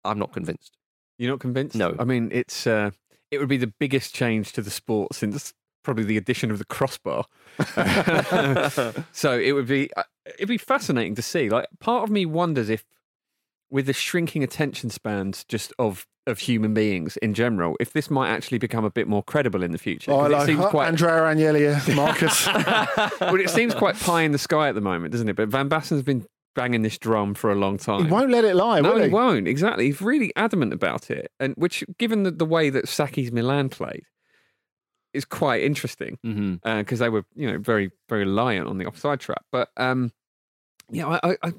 [0.05, 0.77] I'm not convinced.
[1.17, 1.75] you're not convinced?
[1.75, 1.95] No.
[1.99, 2.91] I mean, it's uh,
[3.29, 6.65] it would be the biggest change to the sport since probably the addition of the
[6.65, 7.25] crossbar.
[9.11, 10.03] so it would be uh,
[10.35, 11.49] it'd be fascinating to see.
[11.49, 12.85] Like, part of me wonders if,
[13.71, 18.29] with the shrinking attention spans just of of human beings in general, if this might
[18.29, 20.11] actually become a bit more credible in the future.
[20.11, 20.41] Oh, hello.
[20.41, 22.45] it seems quite Andrea Agnelli, Marcus.
[23.21, 25.35] well, it seems quite pie in the sky at the moment, doesn't it?
[25.35, 28.05] But Van Basten's been banging this drum for a long time.
[28.05, 29.09] he won't let it lie, no, will he he?
[29.09, 29.47] won't.
[29.47, 29.85] Exactly.
[29.87, 34.03] He's really adamant about it, and which, given the, the way that Sacchi's Milan played,
[35.13, 36.77] is quite interesting Mm-hmm.
[36.79, 39.43] because they were, you know, very very reliant on the offside trap.
[39.51, 40.11] But um,
[40.91, 41.53] yeah, I, I-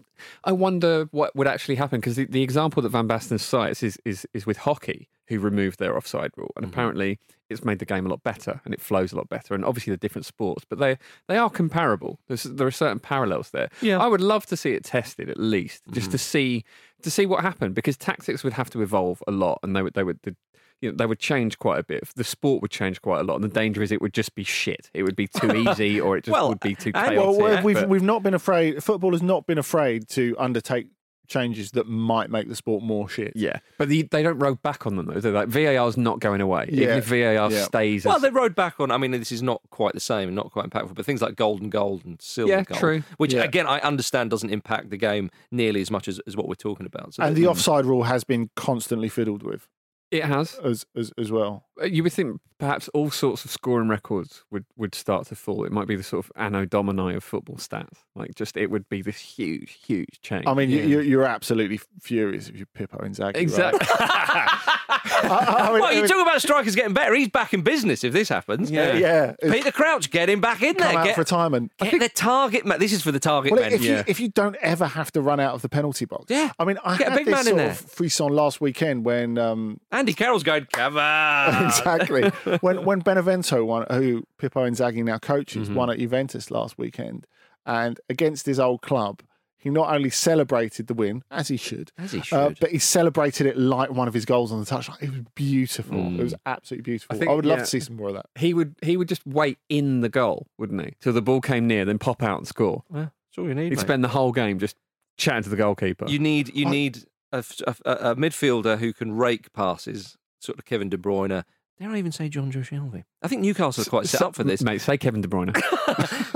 [0.44, 3.98] I wonder what would actually happen because the, the example that Van Basten cites is
[4.04, 6.68] is is with hockey, who removed their offside rule, and Mhm.
[6.68, 7.18] apparently
[7.50, 9.52] it's made the game a lot better and it flows a lot better.
[9.54, 10.96] And obviously, they're different sports, but they
[11.28, 12.20] they are comparable.
[12.28, 13.68] There's there are certain parallels there.
[13.80, 13.98] Yeah.
[13.98, 16.64] I would love to see it tested at least, just to see
[17.02, 19.94] to see what happened because tactics would have to evolve a lot, and they would
[19.94, 20.20] they would.
[20.22, 20.36] The,
[20.82, 22.06] you know, they would change quite a bit.
[22.16, 24.44] The sport would change quite a lot, and the danger is it would just be
[24.44, 24.90] shit.
[24.92, 27.18] It would be too easy, or it just Well, would be too and- chaotic.
[27.18, 30.88] Well, we've, we've, but- we've not been afraid, football has not been afraid to undertake
[31.28, 33.32] changes that might make the sport more shit.
[33.34, 35.18] Yeah, but the, they don't row back on them though.
[35.20, 36.64] They're like VAR's not going away.
[36.68, 36.96] Even Yeah.
[36.96, 37.62] if VAR Yeah.
[37.64, 38.90] stays, Well, as, they rode back on.
[38.90, 41.36] I mean, this is not quite the same and not quite impactful, but things like
[41.36, 43.02] golden goal and silver Yeah, goal, true.
[43.16, 43.44] which Yeah.
[43.44, 46.84] again I understand doesn't impact the game nearly as much as, as what we're talking
[46.84, 47.14] about.
[47.14, 49.68] So And that- the offside rule has been constantly fiddled with
[50.12, 50.54] it has.
[50.62, 51.64] as as, as well.
[51.80, 55.64] Uh, You would think perhaps all sorts of scoring records would, would start to fall.
[55.64, 57.96] It might be the sort of anno domini of football stats.
[58.14, 60.44] Like just it would be this huge, huge change.
[60.46, 63.34] I mean, you, you're, you're absolutely furious if you Pippo Inzaghi.
[63.58, 64.78] right?
[65.04, 65.30] exactly.
[65.30, 67.14] I mean- well, I you mean- talk about strikers getting better.
[67.14, 68.70] He's back in business if this happens.
[68.70, 68.94] Yeah.
[68.94, 70.98] yeah, it's Peter Crouch, get him back in come there.
[70.98, 71.72] out Get, of retirement.
[71.78, 72.78] get the target man.
[72.78, 73.72] This is for the target Well, man.
[73.72, 73.98] if yeah.
[73.98, 76.50] you if you don't ever have to run out of the penalty box, Yeah.
[76.58, 77.70] I mean, I Get a big this man in sort there.
[77.70, 81.64] of frisson last weekend when um, Andy Carroll's going, come on.
[81.66, 82.28] exactly
[82.60, 85.74] when when Benevento won, who Pippo Inzaghi now coaches, Mm-hmm.
[85.76, 87.26] won at Juventus last weekend,
[87.66, 89.22] and against his old club,
[89.62, 93.46] he not only celebrated the win as he should, As he uh, but he celebrated
[93.46, 95.00] it like one of his goals on the touchline.
[95.00, 95.96] It was beautiful.
[95.98, 96.18] Mm.
[96.18, 97.14] It was absolutely beautiful.
[97.14, 97.64] I, think, would love yeah.
[97.64, 98.26] to see some more of that.
[98.34, 100.94] He would he would just wait in the goal, wouldn't he?
[101.00, 102.82] Till the ball came near, then pop out and score.
[102.88, 103.64] Well, that's all you need.
[103.70, 103.78] He'd mate.
[103.80, 104.76] spend the whole game just
[105.16, 106.08] chatting to the goalkeeper.
[106.08, 109.52] You need you I- need a, f- a f- a- a midfielder who can rake
[109.52, 111.44] passes, sort of Kevin De Bruyne.
[111.82, 113.02] Dare I even say Jonjo Shelvey?
[113.22, 114.62] I think Newcastle are quite set up for this.
[114.62, 114.80] mate.
[114.80, 115.52] Say Kevin De Bruyne.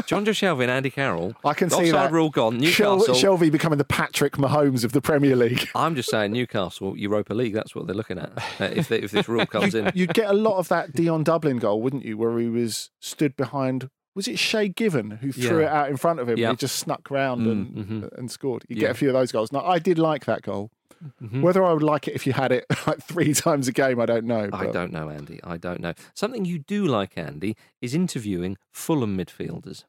[0.06, 1.34] Jonjo Shelvey and Andy Carroll.
[1.44, 2.12] I can see offside that.
[2.12, 2.60] rule gone.
[2.62, 3.14] Shel- Newcastle.
[3.38, 5.68] Shelvey becoming the Patrick Mahomes of the Premier League.
[5.74, 7.54] I'm just saying Newcastle Europa League.
[7.54, 8.32] That's what they're looking at.
[8.60, 11.22] Uh, if they, if this rule comes in, You'd get a lot of that Dion
[11.22, 12.18] Dublin goal, wouldn't you?
[12.18, 13.88] Where he was stood behind.
[14.14, 15.66] Was it Shay Given who threw Yeah.
[15.66, 16.38] it out in front of him?
[16.38, 16.48] Yeah.
[16.50, 18.18] and He just snuck round and, mhm.
[18.18, 18.64] and scored.
[18.68, 18.80] You Yeah.
[18.80, 19.52] get a few of those goals.
[19.52, 20.70] Now, I did like that goal.
[21.22, 21.42] Mhm.
[21.42, 24.06] Whether I would like it if you had it like three times a game, I
[24.06, 24.48] don't know.
[24.52, 25.40] I don't know, Andy.
[25.44, 25.92] I don't know.
[26.14, 29.84] Something you do like, Andy, is interviewing Fulham midfielders.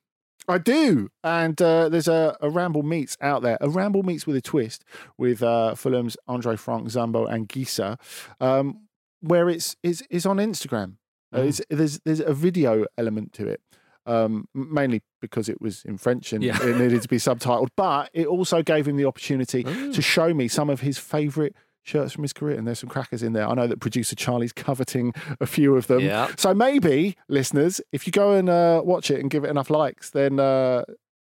[0.49, 1.09] I do.
[1.23, 4.85] And uh, there's a, a Ramble Meets out there, a Ramble Meets with a twist
[5.17, 7.99] with uh, Fulham's Andre Frank, Zambo, Anguissa,
[8.39, 8.87] um,
[9.21, 10.93] where it's, it's, it's on Instagram.
[11.33, 11.47] Uh, Mm.
[11.49, 13.59] it's, there's, there's a video element to it.
[14.07, 16.57] Um, mainly because it was in French and Yeah.
[16.63, 19.93] it needed to be subtitled, but it also gave him the opportunity Mm.
[19.93, 22.57] to show me some of his favourite shirts from his career.
[22.57, 23.47] And there's some crackers in there.
[23.47, 25.99] I know that producer Charlie's coveting a few of them.
[26.01, 26.31] Yeah.
[26.37, 30.09] So maybe, listeners, if you go and uh, watch it and give it enough likes,
[30.11, 30.83] then uh,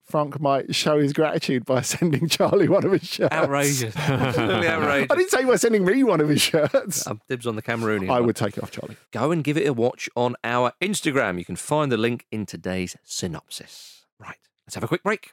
[0.09, 3.35] Frank might show his gratitude by sending Charlie one of his shirts.
[3.35, 3.95] Outrageous.
[3.97, 5.11] Absolutely outrageous.
[5.11, 7.07] I didn't say by sending me one of his shirts.
[7.07, 8.09] Um, dibs on the Cameroonian.
[8.11, 8.27] I one.
[8.27, 8.97] would take it off, Charlie.
[9.13, 11.39] Go and give it a watch on our Instagram.
[11.39, 14.07] You can find the link in today's synopsis.
[14.19, 14.39] Right.
[14.67, 15.33] Let's have a quick break.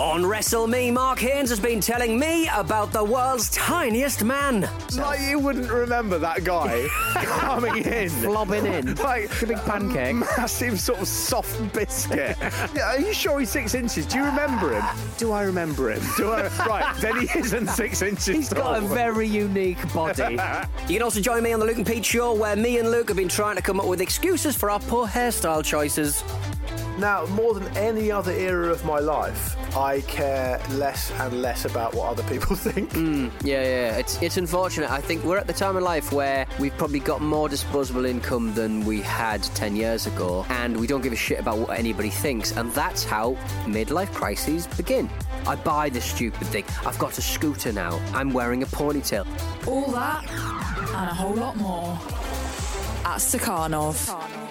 [0.00, 4.66] On Wrestle Me, Mark Haynes has been telling me about the world's tiniest man.
[4.96, 6.86] Like you wouldn't remember that guy
[7.16, 8.94] coming in, Flobbing in.
[8.94, 10.16] like a big pancake.
[10.16, 12.34] massive sort of soft biscuit.
[12.82, 14.06] Are you sure he's six inches?
[14.06, 14.84] Do you remember him?
[15.18, 16.02] Do I remember him?
[16.16, 16.48] Do I?
[16.66, 18.26] right, then he isn't six inches.
[18.26, 20.32] He's got a very unique body.
[20.88, 23.08] you can also join me on the Luke and Pete show, where me and Luke
[23.08, 26.24] have been trying to come up with excuses for our poor hairstyle choices.
[27.00, 31.94] Now, more than any other era of my life, I care less and less about
[31.94, 32.92] what other people think.
[32.92, 33.96] Hmm, yeah, yeah.
[33.96, 34.90] It's it's unfortunate.
[34.90, 38.52] I think we're at the time in life where we've probably got more disposable income
[38.52, 42.10] than we had ten years ago, and we don't give a shit about what anybody
[42.10, 43.32] thinks, and that's how
[43.64, 45.08] midlife crises begin.
[45.46, 46.64] I buy this stupid thing.
[46.84, 47.98] I've got a scooter now.
[48.12, 49.26] I'm wearing a ponytail.
[49.66, 51.98] All that and a whole lot more
[53.06, 54.50] at Stakhanov.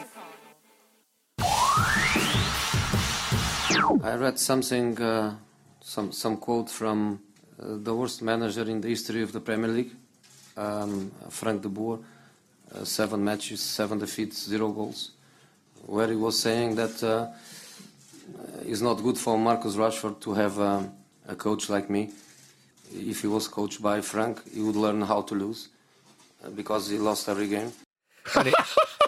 [4.02, 5.36] I read something, uh,
[5.82, 7.20] some some quote from
[7.62, 9.92] uh, the worst manager in the history of the Premier League,
[10.56, 12.00] um, Frank de Boer.
[12.74, 15.12] Uh, seven matches, seven defeats, zero goals.
[15.86, 17.28] Where he was saying that uh,
[18.62, 20.92] it's not good for Marcus Rashford to have um,
[21.28, 22.12] a coach like me.
[22.94, 25.70] If he was coached by Frank, he would learn how to lose
[26.46, 27.74] uh, because he lost every game.
[28.36, 28.54] And, it,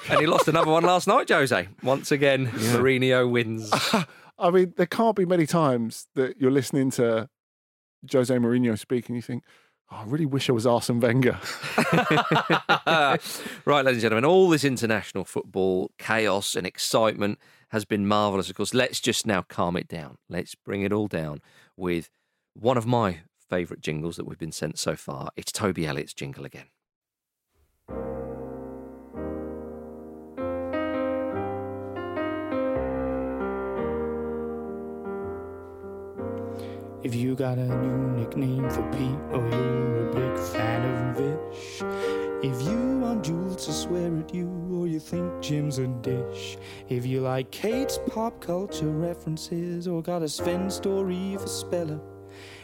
[0.10, 1.68] and he lost another one last night, Jose.
[1.82, 3.72] Once again, Mourinho wins.
[4.42, 7.30] I mean, there can't be many times that you're listening to
[8.12, 9.44] Jose Mourinho speak and you think,
[9.92, 11.40] oh, I really wish I was Arsene Wenger.
[12.88, 13.20] right,
[13.68, 17.38] ladies and gentlemen, all this international football chaos and excitement
[17.70, 18.50] has been marvellous.
[18.50, 20.18] Of course, let's just now calm it down.
[20.28, 21.42] Let's bring it all down
[21.78, 22.10] with
[22.54, 25.30] one of my favourite jingles that we've been sent so far.
[25.36, 26.66] It's Toby Elliott's jingle again.
[37.04, 41.82] If you got a new nickname for Pete or you're a big fan of Vish.
[42.44, 46.58] If you want Jules to swear at you or you think Jim's a dish.
[46.90, 52.00] If you like Kate's pop culture references or got a Sven story for Speller.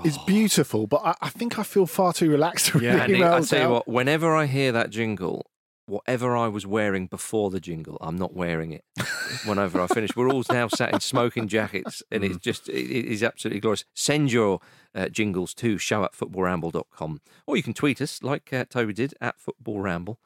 [0.04, 3.22] It's beautiful, but I, I think I feel far too relaxed to read Yeah, Andy,
[3.22, 3.70] I emails tell you out.
[3.72, 5.46] what, whenever I hear that jingle,
[5.92, 8.84] whatever I was wearing before the jingle, I'm not wearing it
[9.44, 10.16] whenever I finish.
[10.16, 13.84] We're all now sat in smoking jackets, and it's just, it, it is absolutely glorious.
[13.94, 14.60] Send your
[14.94, 19.14] uh, jingles to show at footballramble.com, or you can tweet us like uh, Toby did
[19.20, 20.16] at footballramble.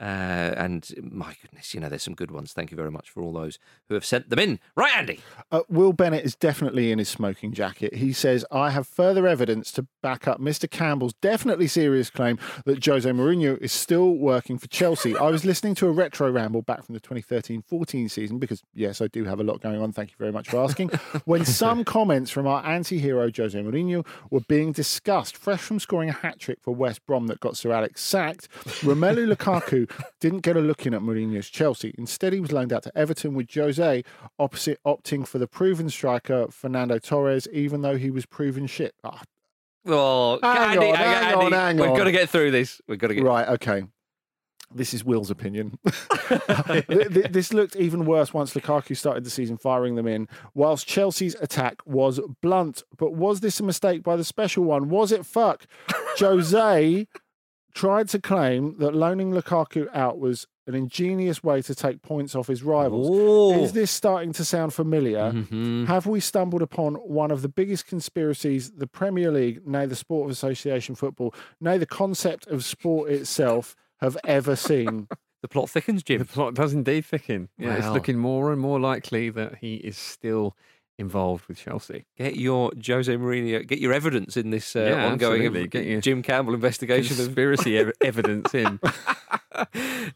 [0.00, 2.54] Uh, and my goodness, you know, there's some good ones.
[2.54, 3.58] Thank you very much for all those
[3.88, 4.58] who have sent them in.
[4.74, 5.20] Right, Andy?
[5.52, 7.96] Uh, Will Bennett is definitely in his smoking jacket.
[7.96, 10.70] He says, I have further evidence to back up Mr.
[10.70, 15.14] Campbell's definitely serious claim that Jose Mourinho is still working for Chelsea.
[15.14, 19.02] I was listening to a retro ramble back from the 2013 14 season because, yes,
[19.02, 19.92] I do have a lot going on.
[19.92, 20.88] Thank you very much for asking.
[21.26, 26.08] when some comments from our anti hero Jose Mourinho were being discussed, fresh from scoring
[26.08, 28.48] a hat trick for West Brom that got Sir Alex sacked,
[28.80, 29.89] Romelu Lukaku
[30.20, 31.94] didn't get a look in at Mourinho's Chelsea.
[31.98, 34.02] Instead, he was loaned out to Everton with Jose
[34.38, 38.94] opposite opting for the proven striker Fernando Torres, even though he was proven shit.
[39.04, 39.22] Ah,
[39.86, 41.96] Oh, Hang Andy, on, hang Andy, on, hang We've on.
[41.96, 42.82] got to get through this.
[42.86, 43.84] We've got to get Right, okay.
[44.72, 45.78] This is Will's opinion.
[46.28, 50.86] Th- th- this looked even worse once Lukaku started the season firing them in, whilst
[50.86, 52.84] Chelsea's attack was blunt.
[52.96, 54.88] But was this a mistake by the special one?
[54.88, 55.64] Was it fuck?
[56.18, 57.08] Jose
[57.74, 62.46] tried to claim that loaning Lukaku out was an ingenious way to take points off
[62.46, 63.10] his rivals.
[63.60, 65.32] Is this starting to sound familiar?
[65.32, 65.86] Mhm.
[65.86, 70.26] Have we stumbled upon one of the biggest conspiracies the Premier League, nay the Sport
[70.26, 75.08] of Association football, nay the concept of sport itself have ever seen?
[75.42, 76.18] The plot thickens, Jim.
[76.18, 77.48] The plot does indeed thicken.
[77.56, 80.54] Yeah, it's looking more and more likely that he is still
[81.00, 82.04] involved with Chelsea.
[82.16, 85.66] Get your Jose Mourinho, get your evidence in this uh, Yeah, ongoing absolutely.
[85.68, 88.78] Get your Jim Campbell investigation Conspiracy ev- evidence in.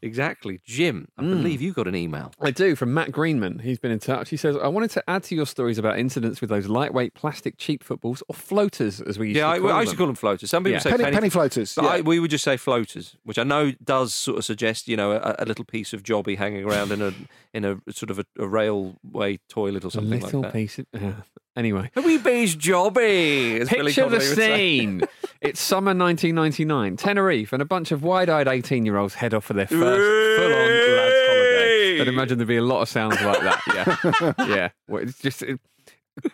[0.03, 0.61] exactly.
[0.65, 2.33] Jim, I believe you got an email.
[2.41, 3.61] I do, from Matt Greenman.
[3.61, 4.31] He's been in touch.
[4.31, 7.57] He says, I wanted to add to your stories about incidents with those lightweight plastic
[7.59, 10.07] cheap footballs or floaters, as we used Yeah, to I, call I used to call
[10.07, 10.51] them floaters.
[10.51, 10.79] Some people Yeah.
[10.81, 11.89] say Penny- penny, penny floaters, yeah.
[11.89, 15.13] I, we would just say floaters, which I know does sort of suggest, you know,
[15.13, 17.13] a, a little piece of jobby hanging around in a
[17.53, 20.59] in a sort of a, a railway toilet or A something little like that.
[20.59, 20.87] piece of.
[20.95, 21.13] uh,
[21.57, 21.91] anyway.
[21.97, 23.61] A wee bee's jobby.
[23.61, 24.79] as Billy Picture the Connolly would say.
[24.79, 25.03] scene.
[25.41, 29.45] it's summer 1999, Tenerife, and a bunch of wide eyed 18 year olds head off
[29.45, 32.01] for their first full on lads holiday.
[32.01, 34.35] I'd imagine there'd be a lot of sounds like that.
[34.39, 34.47] Yeah.
[34.47, 34.69] yeah.
[34.89, 35.61] Well, it's just it,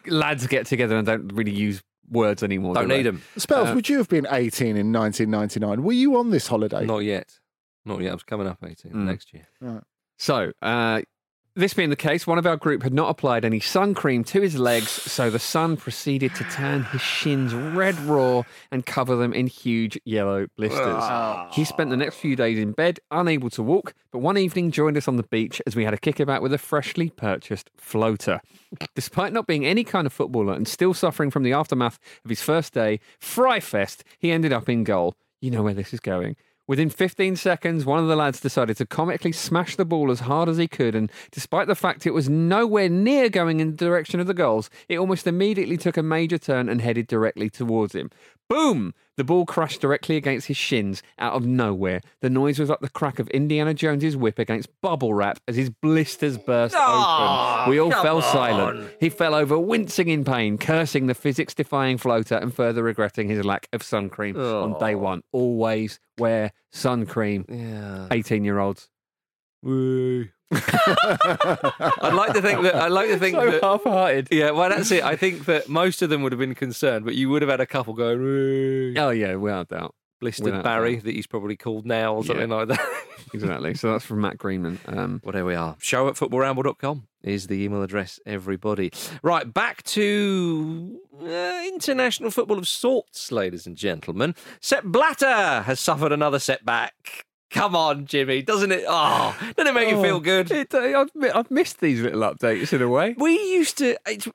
[0.06, 2.74] lads get together and don't really use words anymore.
[2.74, 3.22] Don't do need them.
[3.36, 5.82] Spells, Uh, would you have been 18 in 1999?
[5.84, 6.84] Were you on this holiday?
[6.84, 7.38] Not yet.
[7.84, 8.10] Not yet.
[8.10, 9.04] I was coming up 18 Mm.
[9.04, 9.46] next year.
[9.60, 9.82] Right.
[10.18, 11.02] So, uh,
[11.60, 14.40] this being the case, one of our group had not applied any sun cream to
[14.40, 19.32] his legs, so the sun proceeded to turn his shins red raw and cover them
[19.32, 20.80] in huge yellow blisters.
[20.80, 21.48] Ah.
[21.52, 24.96] He spent the next few days in bed, unable to walk, but one evening joined
[24.96, 28.40] us on the beach as we had a kickabout with a freshly purchased floater.
[28.94, 32.42] Despite not being any kind of footballer and still suffering from the aftermath of his
[32.42, 35.14] first day, Fryfest, he ended up in goal.
[35.40, 36.36] You know where this is going.
[36.70, 40.48] Within 15 seconds, one of the lads decided to comically smash the ball as hard
[40.48, 44.20] as he could, and despite the fact it was nowhere near going in the direction
[44.20, 48.08] of the goals, it almost immediately took a major turn and headed directly towards him.
[48.50, 48.92] Boom!
[49.16, 52.00] The ball crashed directly against his shins out of nowhere.
[52.20, 55.70] The noise was like the crack of Indiana Jones's whip against bubble wrap as his
[55.70, 57.70] blisters burst Oh, open.
[57.70, 58.22] We all fell on.
[58.22, 58.90] silent.
[58.98, 63.44] He fell over, wincing in pain, cursing the physics defying floater and further regretting his
[63.44, 65.22] lack of sun cream on day one.
[65.32, 67.44] Always wear sun cream.
[67.48, 68.08] Yeah.
[68.10, 68.88] 18 year olds.
[69.62, 70.28] Woo.
[70.52, 74.28] I'd like to think that I'd like to think So that half-hearted.
[74.30, 75.04] Yeah, well, that's it.
[75.04, 77.60] I think that most of them would have been concerned, but you would have had
[77.60, 78.98] a couple going.
[78.98, 79.94] Oh, yeah, without doubt.
[80.20, 81.04] Blistered Without Barry, doubt.
[81.04, 82.80] that he's probably called now or something like that.
[83.32, 83.74] Exactly.
[83.74, 84.80] So that's from Matt Greenman.
[84.86, 85.76] Um, well, there we are.
[85.78, 88.90] Show at footballramble.com is the email address, everybody.
[89.22, 94.34] Right, back to uh, international football of sorts, ladies and gentlemen.
[94.60, 97.24] Sepp Blatter has suffered another setback.
[97.50, 98.42] Come on, Jimmy.
[98.42, 98.84] Doesn't it?
[98.86, 100.50] Oh, doesn't it make you feel good?
[100.52, 103.16] It, I've, I've missed these little updates in a way.
[103.18, 103.98] We used to.
[104.06, 104.28] It's,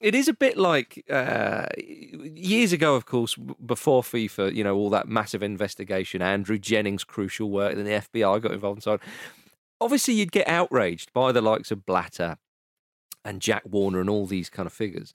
[0.00, 4.54] it is a bit like uh, years ago, of course, before FIFA.
[4.54, 8.76] You know, all that massive investigation, Andrew Jennings' crucial work, then the FBI got involved
[8.76, 9.00] and so on.
[9.80, 12.36] Obviously, you'd get outraged by the likes of Blatter
[13.24, 15.12] and Jack Warner and all these kind of figures.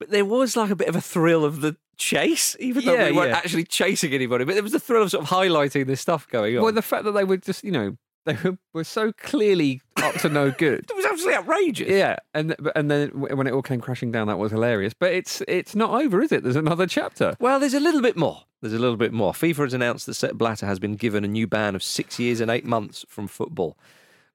[0.00, 3.10] But there was like a bit of a thrill of the chase, even though Yeah,
[3.10, 3.36] we weren't yeah.
[3.36, 4.44] actually chasing anybody.
[4.44, 6.62] But there was a thrill of sort of highlighting this stuff going on.
[6.64, 10.14] Well, the fact that they were just, you know, they were, were so clearly up
[10.16, 10.86] to no good.
[10.90, 11.88] it was absolutely outrageous.
[11.88, 14.94] Yeah, and and then when it all came crashing down, that was hilarious.
[14.98, 16.42] But it's it's not over, is it?
[16.42, 17.36] There's another chapter.
[17.38, 18.44] Well, there's a little bit more.
[18.62, 19.32] There's a little bit more.
[19.32, 22.40] FIFA has announced that Sepp Blatter has been given a new ban of six years
[22.40, 23.76] and eight months from football,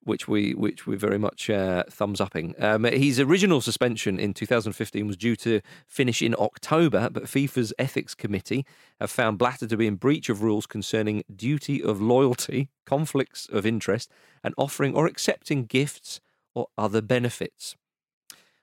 [0.09, 2.55] which we which we're very much uh, thumbs upping.
[2.59, 8.15] Um, his original suspension in 2015 was due to finish in October, but FIFA's ethics
[8.15, 8.65] committee
[8.99, 13.65] have found Blatter to be in breach of rules concerning duty of loyalty, conflicts of
[13.65, 14.11] interest,
[14.43, 16.19] and offering or accepting gifts
[16.55, 17.75] or other benefits.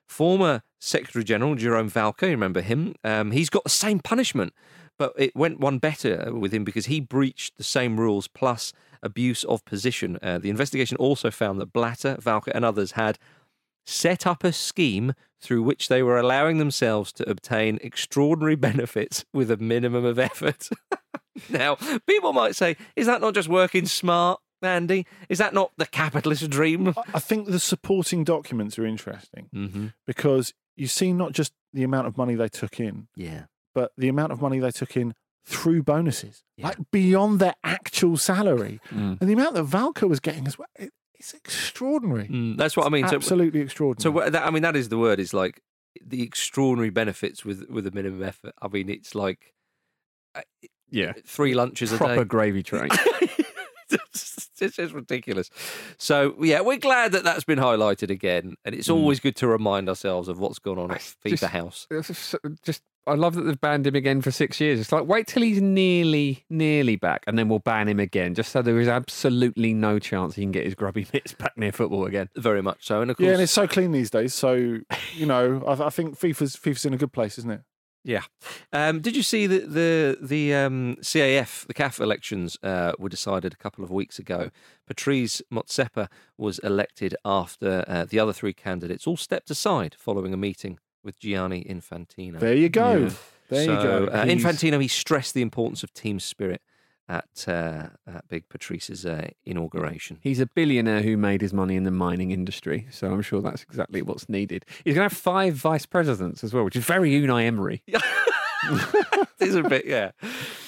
[0.05, 2.93] Former Secretary General Jerome Valcke, you remember him?
[3.03, 4.53] Um, he's got the same punishment,
[4.97, 8.73] but it went one better with him because he breached the same rules plus
[9.03, 10.17] abuse of position.
[10.21, 13.17] Uh, the investigation also found that Blatter, Valcke, and others had
[13.85, 19.49] set up a scheme through which they were allowing themselves to obtain extraordinary benefits with
[19.51, 20.69] a minimum of effort.
[21.49, 21.75] now,
[22.07, 24.39] people might say, is that not just working smart?
[24.63, 26.95] Andy, is that not the capitalist dream?
[27.13, 29.87] I think the supporting documents are interesting Mm-hmm.
[30.07, 33.43] because you see not just the amount of money they took in, Yeah.
[33.75, 35.13] but the amount of money they took in
[35.47, 39.17] through bonuses, like beyond their actual salary, Mm.
[39.21, 40.67] and the amount that Valcke was getting as well.
[40.77, 42.27] It, it's extraordinary.
[42.27, 43.05] Mm, that's what I mean.
[43.05, 44.25] It's So- absolutely extraordinary.
[44.25, 45.19] So that, I mean, that is the word.
[45.19, 45.61] Is like
[46.05, 48.53] the extraordinary benefits with with a minimum effort.
[48.61, 49.53] I mean, it's like
[50.35, 50.41] uh,
[50.91, 52.05] Yeah, three lunches a day.
[52.05, 52.89] proper gravy train.
[53.89, 55.49] it's just ridiculous.
[55.97, 59.87] So yeah, we're glad that that's been highlighted again, and it's always good to remind
[59.89, 61.87] ourselves of what's going on at FIFA House.
[62.63, 64.79] Just I love that they've banned him again for six years.
[64.79, 68.51] It's like wait till he's nearly nearly back, and then we'll ban him again, just
[68.51, 72.05] so there is absolutely no chance he can get his grubby mitts back near football
[72.05, 72.29] again.
[72.35, 74.33] Very much so, and of course, yeah, and it's so clean these days.
[74.33, 74.79] So
[75.15, 77.61] you know, I, I think FIFA's FIFA's in a good place, isn't it?
[78.07, 78.21] Yeah.
[78.71, 83.53] Um, did you see that the the um, CAF, the CAF elections uh, were decided
[83.53, 84.49] a couple of weeks ago?
[84.85, 90.37] Patrice Motsepe was elected after uh, the other three candidates all stepped aside following a
[90.37, 92.39] meeting with Gianni Infantino.
[92.39, 92.97] There you go.
[92.97, 93.09] Yeah.
[93.49, 94.05] There so, you go.
[94.11, 96.61] Uh, Infantino, he stressed the importance of team spirit
[97.07, 100.19] at, uh, at Big Patrice's uh, inauguration.
[100.21, 103.63] He's a billionaire who made his money in the mining industry, so I'm sure that's
[103.63, 104.65] exactly what's needed.
[104.83, 107.81] He's going to have five vice presidents as well, which is very Unai Emery.
[107.87, 110.11] it is a bit, yeah.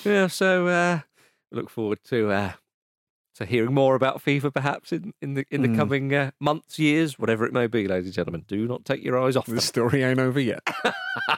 [0.06, 1.00] Yeah, so uh,
[1.52, 2.32] look forward to
[3.40, 5.76] to hearing more about FIFA perhaps in, in the in the Mm.
[5.78, 8.44] coming uh, months, years, whatever it may be, ladies and gentlemen.
[8.48, 10.62] Do not take your eyes off The story ain't over yet.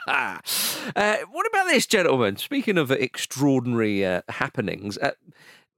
[0.08, 0.38] uh,
[1.32, 2.38] what about this, gentlemen?
[2.38, 5.12] Speaking of extraordinary uh, happenings, uh,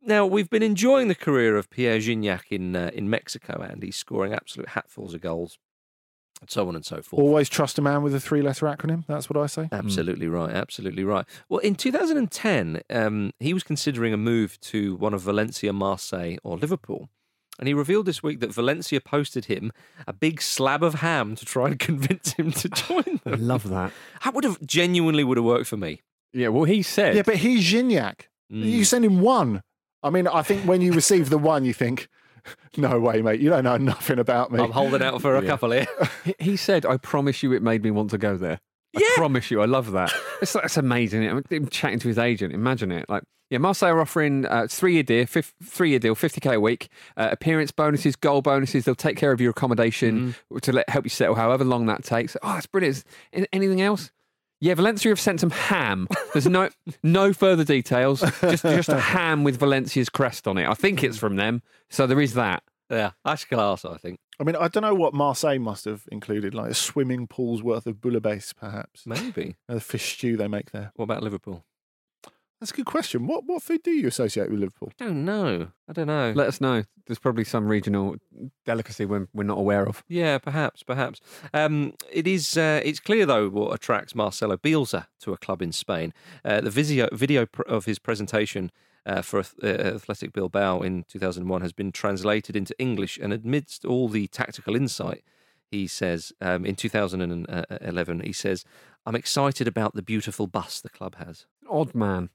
[0.01, 3.95] now we've been enjoying the career of Pierre Gignac in uh, in Mexico, and he's
[3.95, 5.57] scoring absolute hatfuls of goals,
[6.51, 7.21] so on and so forth.
[7.21, 9.05] Always trust a man with a three-letter acronym.
[9.07, 9.69] That's what I say.
[9.71, 10.51] Absolutely right.
[10.51, 11.25] Absolutely right.
[11.49, 16.57] Well, in 2010, um, he was considering a move to one of Valencia, Marseille, or
[16.57, 17.09] Liverpool.
[17.59, 19.71] And he revealed this week that Valencia posted him
[20.07, 23.47] a big slab of ham to try and convince him to join I them.
[23.47, 23.91] love that.
[24.23, 26.01] That would have genuinely would have worked for me.
[26.33, 27.15] Yeah, well, he said.
[27.15, 28.21] Yeah, but he's Gignac.
[28.51, 28.63] Mm.
[28.63, 29.61] You send him one.
[30.01, 32.07] I mean, I think when you receive the one, you think,
[32.77, 33.39] "No way, mate.
[33.39, 35.47] You don't know nothing about me." I'm holding out for a Yeah.
[35.47, 35.87] couple here.
[36.25, 38.59] He- He said, "I promise you, it made me want to go there."
[38.95, 40.11] I promise you, I love that.
[40.41, 41.27] It's that's amazing.
[41.27, 42.53] I'm him chatting to his agent.
[42.53, 43.09] Imagine it.
[43.09, 46.53] Like, yeah, Marseille are offering uh, three year deal, fif- three year deal, fifty k
[46.55, 48.85] a week, uh, appearance bonuses, goal bonuses.
[48.85, 52.35] They'll take care of your accommodation to let, help you settle, however long that takes.
[52.43, 53.03] Oh, that's brilliant.
[53.31, 54.11] Is- Anything else?
[54.63, 56.07] Yeah, Valencia have sent some ham.
[56.31, 56.69] There's no
[57.03, 58.21] no further details.
[58.39, 60.69] Just just a ham with Valencia's crest on it.
[60.69, 61.61] I think it's from them.
[61.89, 62.63] So there is that.
[62.89, 64.19] Yeah, that's class, I think.
[64.39, 67.87] I mean, I don't know what Marseille must have included, like a swimming pool's worth
[67.87, 69.05] of bouillabaisse, perhaps.
[69.05, 69.57] Maybe.
[69.67, 70.93] The fish stew they make there.
[70.95, 71.65] What about Liverpool?
[72.63, 73.27] That's a good question.
[73.27, 74.93] What what food do you associate with Liverpool?
[74.97, 75.67] I don't know.
[75.89, 76.31] I don't know.
[76.33, 76.85] Let us know.
[77.05, 78.15] There's probably some regional
[78.65, 80.01] delicacy we're, we're not aware of.
[80.07, 81.19] Yeah, perhaps, perhaps.
[81.53, 82.55] Um, it is.
[82.55, 86.13] Uh, it's clear though what attracts Marcelo Bielsa to a club in Spain.
[86.45, 88.71] Uh, the video video pr- of his presentation
[89.05, 94.07] uh, for uh, Athletic Bilbao in 2001 has been translated into English, and amidst all
[94.07, 95.25] the tactical insight,
[95.69, 98.63] he says um, in 2011 he says,
[99.05, 102.29] "I'm excited about the beautiful bus the club has." Odd man.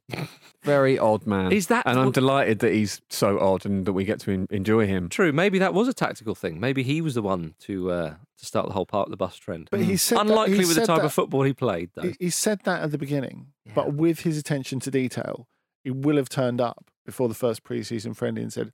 [0.63, 1.53] Very odd man.
[1.53, 4.49] Is that And I'm delighted that he's so odd and that we get to en-
[4.51, 5.09] enjoy him.
[5.09, 5.33] True.
[5.33, 6.59] Maybe that was a tactical thing.
[6.59, 9.37] Maybe he was the one to uh, to start the whole part of the bus
[9.37, 9.69] trend.
[9.71, 11.91] But he said that- unlikely he with the said type that- of football he played,
[11.95, 12.03] though.
[12.03, 15.47] He, he said that at the beginning, but with his attention to detail,
[15.85, 18.73] he will have turned up before the first preseason friendly and said,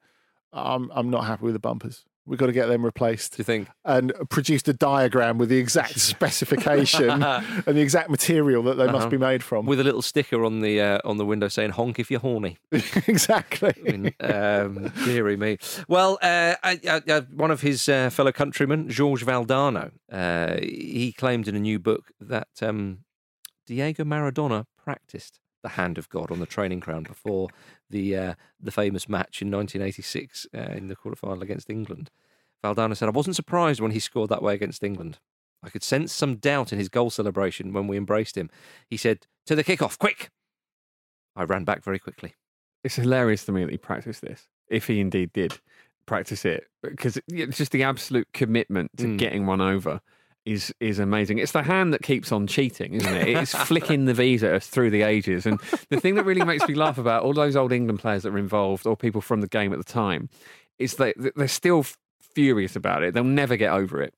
[0.53, 2.05] "I'm I'm not happy with the bumpers.
[2.27, 3.69] We've got to get them replaced." Do you think?
[3.85, 8.97] And produced a diagram with the exact specification and the exact material that they must
[9.07, 9.09] Uh-huh.
[9.11, 9.67] be made from.
[9.67, 12.57] with a little sticker on the uh, on the window saying "honk if you're horny."
[12.73, 13.73] exactly.
[13.89, 15.59] I mean, um, dearie me.
[15.89, 21.13] Well, uh, I, I, I, one of his uh, fellow countrymen, George Valdano, uh, he
[21.17, 23.01] claimed in a new book that um,
[23.67, 27.49] Diego Maradona practiced the hand of God on the training ground before
[27.91, 32.11] the uh, the famous match in 1986 uh, in the quarterfinal against England.
[32.63, 35.19] Valdano said, "I wasn't surprised when he scored that way against England.
[35.63, 38.51] I could sense some doubt in his goal celebration when we embraced him.
[38.89, 40.31] He said, "To the kickoff, quick!"
[41.35, 42.35] I ran back very quickly.
[42.85, 45.59] It's hilarious to me that he practiced this, if he indeed did
[46.07, 49.19] practice it, because it's just the absolute commitment to Mm.
[49.19, 50.03] getting one over
[50.45, 51.39] is is amazing.
[51.39, 53.29] It's the hand that keeps on cheating, isn't it?
[53.29, 55.47] It's flicking the visa at us through the ages.
[55.47, 58.33] And the thing that really makes me laugh about all those old England players that
[58.33, 60.29] were involved or people from the game at the time
[60.79, 61.85] is that they're still
[62.21, 63.15] furious about it.
[63.15, 64.15] They'll never get over it.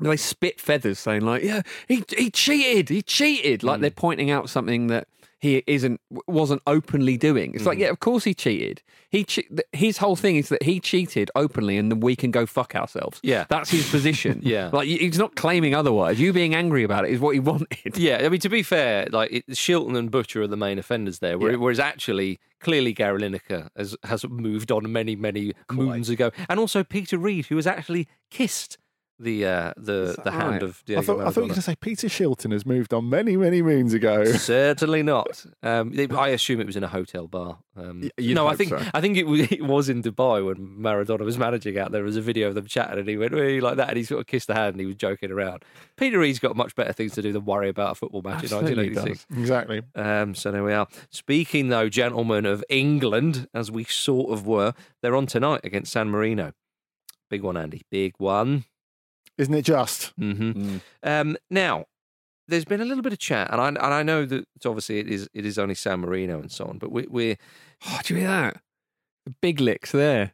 [0.00, 3.82] They spit feathers saying like, "Yeah, he he cheated, he cheated." Like hmm.
[3.82, 5.08] they're pointing out something that
[5.40, 7.54] he isn't wasn't openly doing.
[7.54, 7.82] It's like, mm-hmm.
[7.84, 8.82] yeah, of course he cheated.
[9.10, 12.44] He che- his whole thing is that he cheated openly, and then we can go
[12.44, 13.20] fuck ourselves.
[13.22, 13.44] Yeah.
[13.48, 14.40] that's his position.
[14.48, 14.70] Yeah.
[14.72, 16.18] like he's not claiming otherwise.
[16.18, 17.96] You being angry about it is what he wanted.
[17.96, 21.20] Yeah, I mean to be fair, like it, Shilton and Butcher are the main offenders
[21.20, 21.56] there, where- Yeah.
[21.58, 26.82] whereas actually clearly Gary Lineker has has moved on many many moons ago, and also
[26.82, 28.76] Peter Reid, who has actually kissed
[29.20, 30.62] the uh, the the hand Right.
[30.62, 32.94] of Diego I thought, I thought you were going to say Peter Shilton has moved
[32.94, 34.24] on many, many moons ago.
[34.24, 35.44] Certainly not.
[35.62, 37.58] Um, they- I assume it was in a hotel bar.
[37.76, 38.80] Um, you'd no, I think so.
[38.94, 41.90] I think it was, it was in Dubai when Maradona was managing out.
[41.92, 44.04] There was a video of them chatting, and he went "Hey," like that, and he
[44.04, 45.64] sort of kissed the hand, and he was joking around.
[45.96, 48.88] Peter Reid's got much better things to do than worry about a football match Absolutely
[48.88, 49.26] in 1986.
[49.28, 49.38] does.
[49.38, 49.82] Exactly.
[49.94, 50.86] Um, so there we are.
[51.10, 56.08] Speaking though, gentlemen of England, as we sort of were, they're on tonight against San
[56.08, 56.52] Marino.
[57.30, 57.82] Big one, Andy.
[57.90, 58.64] Big one.
[59.38, 60.12] Isn't it just?
[60.18, 61.86] hmm Um, now,
[62.48, 65.08] there's been a little bit of chat, and I and I know that obviously it
[65.08, 67.36] is it is only San Marino and so on, but we, we're
[67.86, 68.56] Oh, do you hear that?
[69.26, 70.26] The big licks there.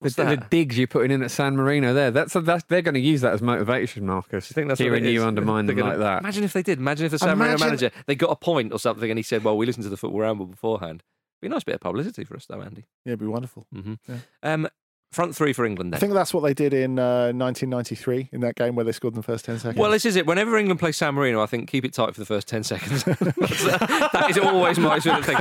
[0.00, 0.48] The, What's the that?
[0.50, 2.12] digs you're putting in at San Marino there.
[2.12, 4.52] That's, that's they're going to use that as motivation, Marcus.
[4.52, 5.24] I think that's what hearing it you is.
[5.26, 6.20] undermine They're them gonna- like that.
[6.22, 6.78] Imagine if they did.
[6.78, 9.42] Imagine if the San Marino manager they got a point or something, and he said,
[9.42, 11.02] "Well, we listened to the football ramble beforehand."
[11.42, 12.84] Be a nice bit of publicity for us, though, Andy.
[13.04, 13.66] Yeah, it'd be wonderful.
[13.72, 14.16] hmm Yeah.
[14.44, 14.68] Um,
[15.10, 18.56] front three for England I think that's what they did in uh, 1993 in that
[18.56, 19.78] game where they scored in the first 10 seconds.
[19.78, 20.26] Well, this is it.
[20.26, 23.04] Whenever England plays San Marino, I think keep it tight for the first 10 seconds.
[23.04, 25.36] that is always my sort of thing.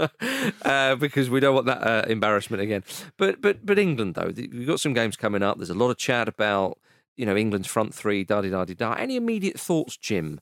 [0.00, 2.84] Um, uh, because we don't want that uh, embarrassment again.
[3.16, 5.58] But but but England, though, we've got some games coming up.
[5.58, 6.78] There's a lot of chat about,
[7.16, 8.94] you know, England's front three, da da da da.
[8.94, 10.40] Any immediate thoughts, Jim,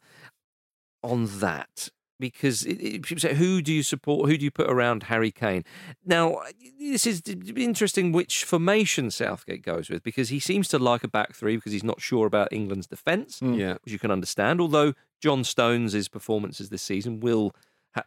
[1.03, 1.88] on that?
[2.23, 4.31] Because it, it, people say, who do you support?
[4.31, 5.64] Who do you put around Harry Kane?
[6.07, 6.41] Now,
[6.79, 7.20] this is
[7.57, 11.73] interesting which formation Southgate goes with because he seems to like a back three because
[11.73, 13.55] he's not sure about England's defence, hmm.
[13.55, 13.73] Yeah.
[13.83, 14.61] which you can understand.
[14.61, 17.57] Although John Stones' performances this season will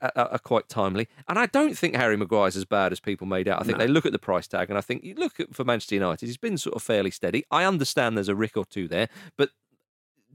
[0.02, 3.50] are are quite timely, and I don't think Harry Maguire's as bad as people made
[3.50, 3.60] out.
[3.62, 3.86] I think No.
[3.86, 6.26] they look at the price tag, and I think you look at for Manchester United,
[6.26, 7.44] he's been sort of fairly steady.
[7.52, 9.50] I understand there's a rick or two there, but.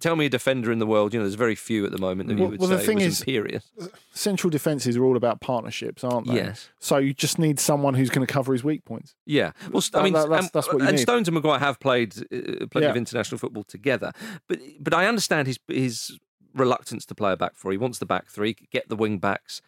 [0.01, 1.13] Tell me a defender in the world.
[1.13, 2.87] You know, there's very few at the moment that Well- you would well, the say
[2.87, 3.71] thing was is- imperious.
[4.13, 6.35] Central defences are all about partnerships, aren't they?
[6.37, 6.69] Yes.
[6.79, 9.15] So you just need someone who's going to cover his weak points.
[9.27, 11.03] Yeah, well, I mean, that- that's- um, that's what you and need.
[11.03, 12.91] Stones and Maguire have played uh, plenty Yeah.
[12.91, 14.13] of international football together,
[14.49, 16.19] but but I understand his his
[16.55, 17.71] reluctance to play a back four.
[17.71, 19.61] He wants the back three, get the wing backs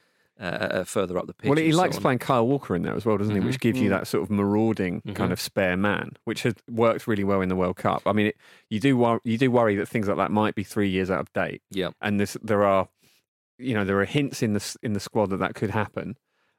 [0.42, 0.44] uh,
[0.80, 1.48] uh, further up the pitch.
[1.48, 3.40] Well, he and so likes playing Kyle Walker in there as well, doesn't he?
[3.40, 3.46] Mhm.
[3.46, 3.90] Which gives you Mm.
[3.90, 5.14] that sort of marauding Mhm.
[5.14, 8.02] kind of spare man, which has worked really well in the World Cup.
[8.06, 8.36] I mean, it,
[8.68, 11.20] you do wor- you do worry that things like that might be three years out
[11.20, 11.62] of date.
[11.70, 12.88] Yeah, and this, there are,
[13.58, 16.16] you know, there are hints in the in the squad that that could happen.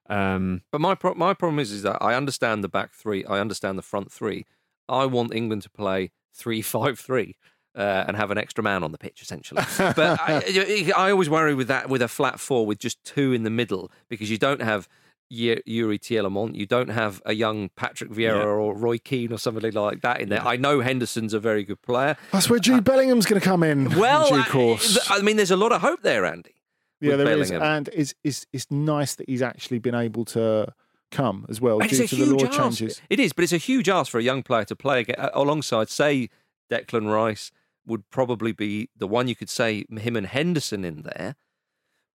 [0.09, 3.39] Um, But my pro- my problem is is that I understand the back three, I
[3.39, 4.45] understand the front three.
[4.89, 7.35] I want England to play three five three.
[7.75, 9.63] Uh, and have an extra man on the pitch, essentially.
[9.77, 13.41] But I, I always worry with that with a flat four with just two in
[13.41, 14.87] the middle because you don't have
[15.31, 18.43] Youri Tielemans, you don't have a young Patrick Vieira Yeah.
[18.43, 20.45] or Roy Keane or somebody like that in there.
[20.45, 22.15] I know Henderson's a very good player.
[22.31, 23.89] That's where Jude Bellingham's going to come in.
[23.97, 24.99] Well, in due I- course.
[25.09, 26.53] I mean, there's a lot of hope there, Andy.
[27.01, 27.63] yeah, there is, Bellingham.
[27.75, 30.71] and it's, it's it's nice that he's actually been able to
[31.09, 32.55] come as well And due to the law ask.
[32.59, 33.01] changes.
[33.09, 35.89] It is, but it's a huge ask for a young player to play aga- alongside,
[35.89, 36.29] say,
[36.71, 37.51] Declan Rice
[37.85, 41.35] would probably be the one you could say him and Henderson in there.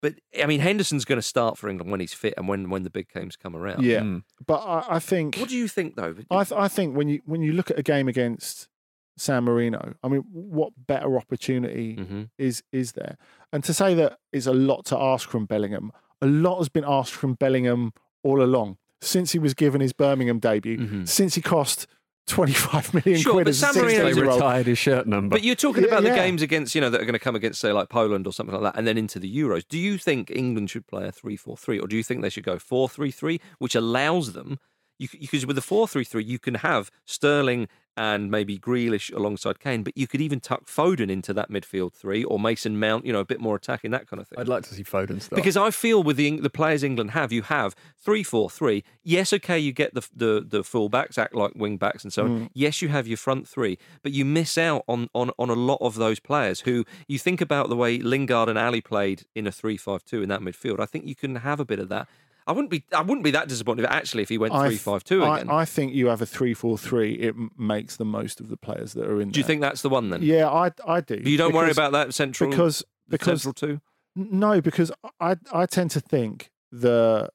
[0.00, 2.84] But I mean, Henderson's going to start for England when he's fit and when, when
[2.84, 3.82] the big games come around.
[3.82, 5.36] Yeah, but I, I think.
[5.36, 6.14] What do you think, though?
[6.30, 8.68] I th- I think when you when you look at a game against
[9.16, 12.22] San Marino, I mean, what better opportunity Mm-hmm.
[12.38, 13.16] is is there?
[13.52, 15.90] And to say that is a lot to ask from Bellingham.
[16.22, 17.92] A lot has been asked from Bellingham
[18.22, 21.04] all along since he was given his Birmingham debut.
[21.06, 21.86] Since he cost
[22.28, 23.20] twenty five million.
[23.20, 25.34] Sure, quid but as a San Marino- 16 retired his shirt number.
[25.34, 27.34] But you're talking Yeah, about the games against, you know, that are going to come
[27.34, 29.64] against, say, like Poland or something like that, and then into the Euros.
[29.68, 32.30] Do you think England should play a 3 4 3, or do you think they
[32.30, 34.58] should go 4 3 3, which allows them,
[34.98, 37.68] you, because with the 4 3 3, you can have Sterling
[37.98, 42.22] and maybe Grealish alongside Kane, but you could even tuck Foden into that midfield three,
[42.22, 44.38] or Mason Mount, you know, a bit more attacking, that kind of thing.
[44.38, 45.36] I'd like to see Foden start.
[45.36, 48.84] Because I feel with the the players England have, you have three four three.
[49.02, 52.24] Yes, okay, you get the the the full backs act like wing backs and so
[52.24, 52.30] on.
[52.30, 52.50] Mm.
[52.54, 55.78] Yes, you have your front three, but you miss out on on on a lot
[55.80, 59.52] of those players who you think about the way Lingard and Alli played in a
[59.52, 60.78] three five two in that midfield.
[60.78, 62.06] I think you can have a bit of that.
[62.48, 64.80] I wouldn't be I wouldn't be that disappointed actually if he went I three th-
[64.80, 65.50] five I- again.
[65.50, 67.12] I, think you have a three four three.
[67.12, 69.30] It makes the most of the players that are in.
[69.30, 70.22] do you think that's the one then?
[70.22, 71.16] Yeah, I I do.
[71.18, 73.80] But you don't worry about that central because because central two.
[74.16, 74.90] No, because
[75.20, 77.28] I I tend to think the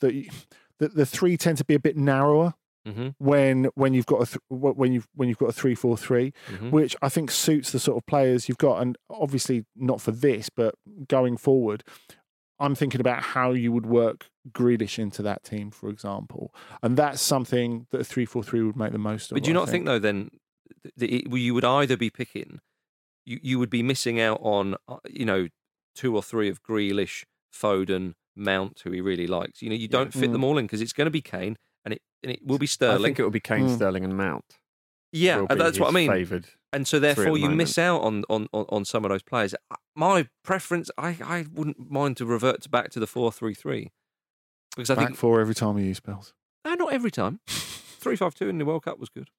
[0.00, 0.28] the
[0.78, 2.54] the, the three tend to be a bit narrower
[2.86, 3.14] Mhm.
[3.18, 6.32] when when you've got a th- when you've when you've got a three four three,
[6.48, 6.70] Mhm.
[6.70, 10.50] which I think suits the sort of players you've got, and obviously not for this,
[10.50, 10.74] but
[11.08, 11.82] going forward.
[12.58, 17.20] I'm thinking about how you would work Grealish into that team, for example, and that's
[17.20, 19.36] something that a three four three would make the most of.
[19.36, 20.30] But do you not think, though, then,
[20.96, 22.60] that it, you would either be picking,
[23.24, 25.48] you, you would be missing out on, uh, you know,
[25.94, 29.62] two or three of Grealish, Foden, Mount, who he really likes.
[29.62, 30.32] You know, you don't fit Mm.
[30.32, 32.66] them all in because it's going to be Kane and it and it will be
[32.66, 33.00] Sterling.
[33.00, 33.74] I think it would be Kane, Mm.
[33.76, 34.44] Sterling, and Mount.
[35.12, 36.10] yeah, and that's what I mean.
[36.10, 37.56] favoured And so therefore the you moment.
[37.58, 39.54] miss out on, on, on, on some of those players.
[39.70, 43.54] Uh, My preference, I, I wouldn't mind to revert to back to the four three
[43.54, 43.92] three
[44.76, 46.34] because I back think four every time you use spells?
[46.64, 47.40] No, not every time.
[47.46, 49.30] Three five two in the World Cup was good.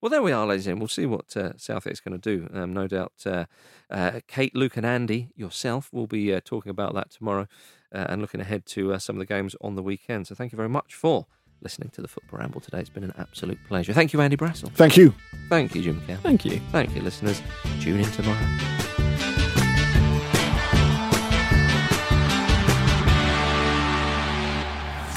[0.00, 0.80] Well, there we are, ladies and gentlemen.
[0.80, 2.48] We'll see what uh, Southgate's going to do.
[2.52, 3.46] Um, no doubt, uh,
[3.90, 7.46] uh, Kate, Luke, and Andy, yourself, will be uh, talking about that tomorrow
[7.90, 10.26] uh, and looking ahead to uh, some of the games on the weekend.
[10.26, 11.26] So, thank you very much for
[11.62, 12.80] listening to the Football Ramble today.
[12.80, 13.94] It's been an absolute pleasure.
[13.94, 14.70] Thank you, Andy Brassell.
[14.72, 15.14] Thank you.
[15.48, 16.18] Thank you, Jim Kell.
[16.18, 16.60] Thank you.
[16.70, 17.40] Thank you, listeners.
[17.80, 18.93] Tune in tomorrow.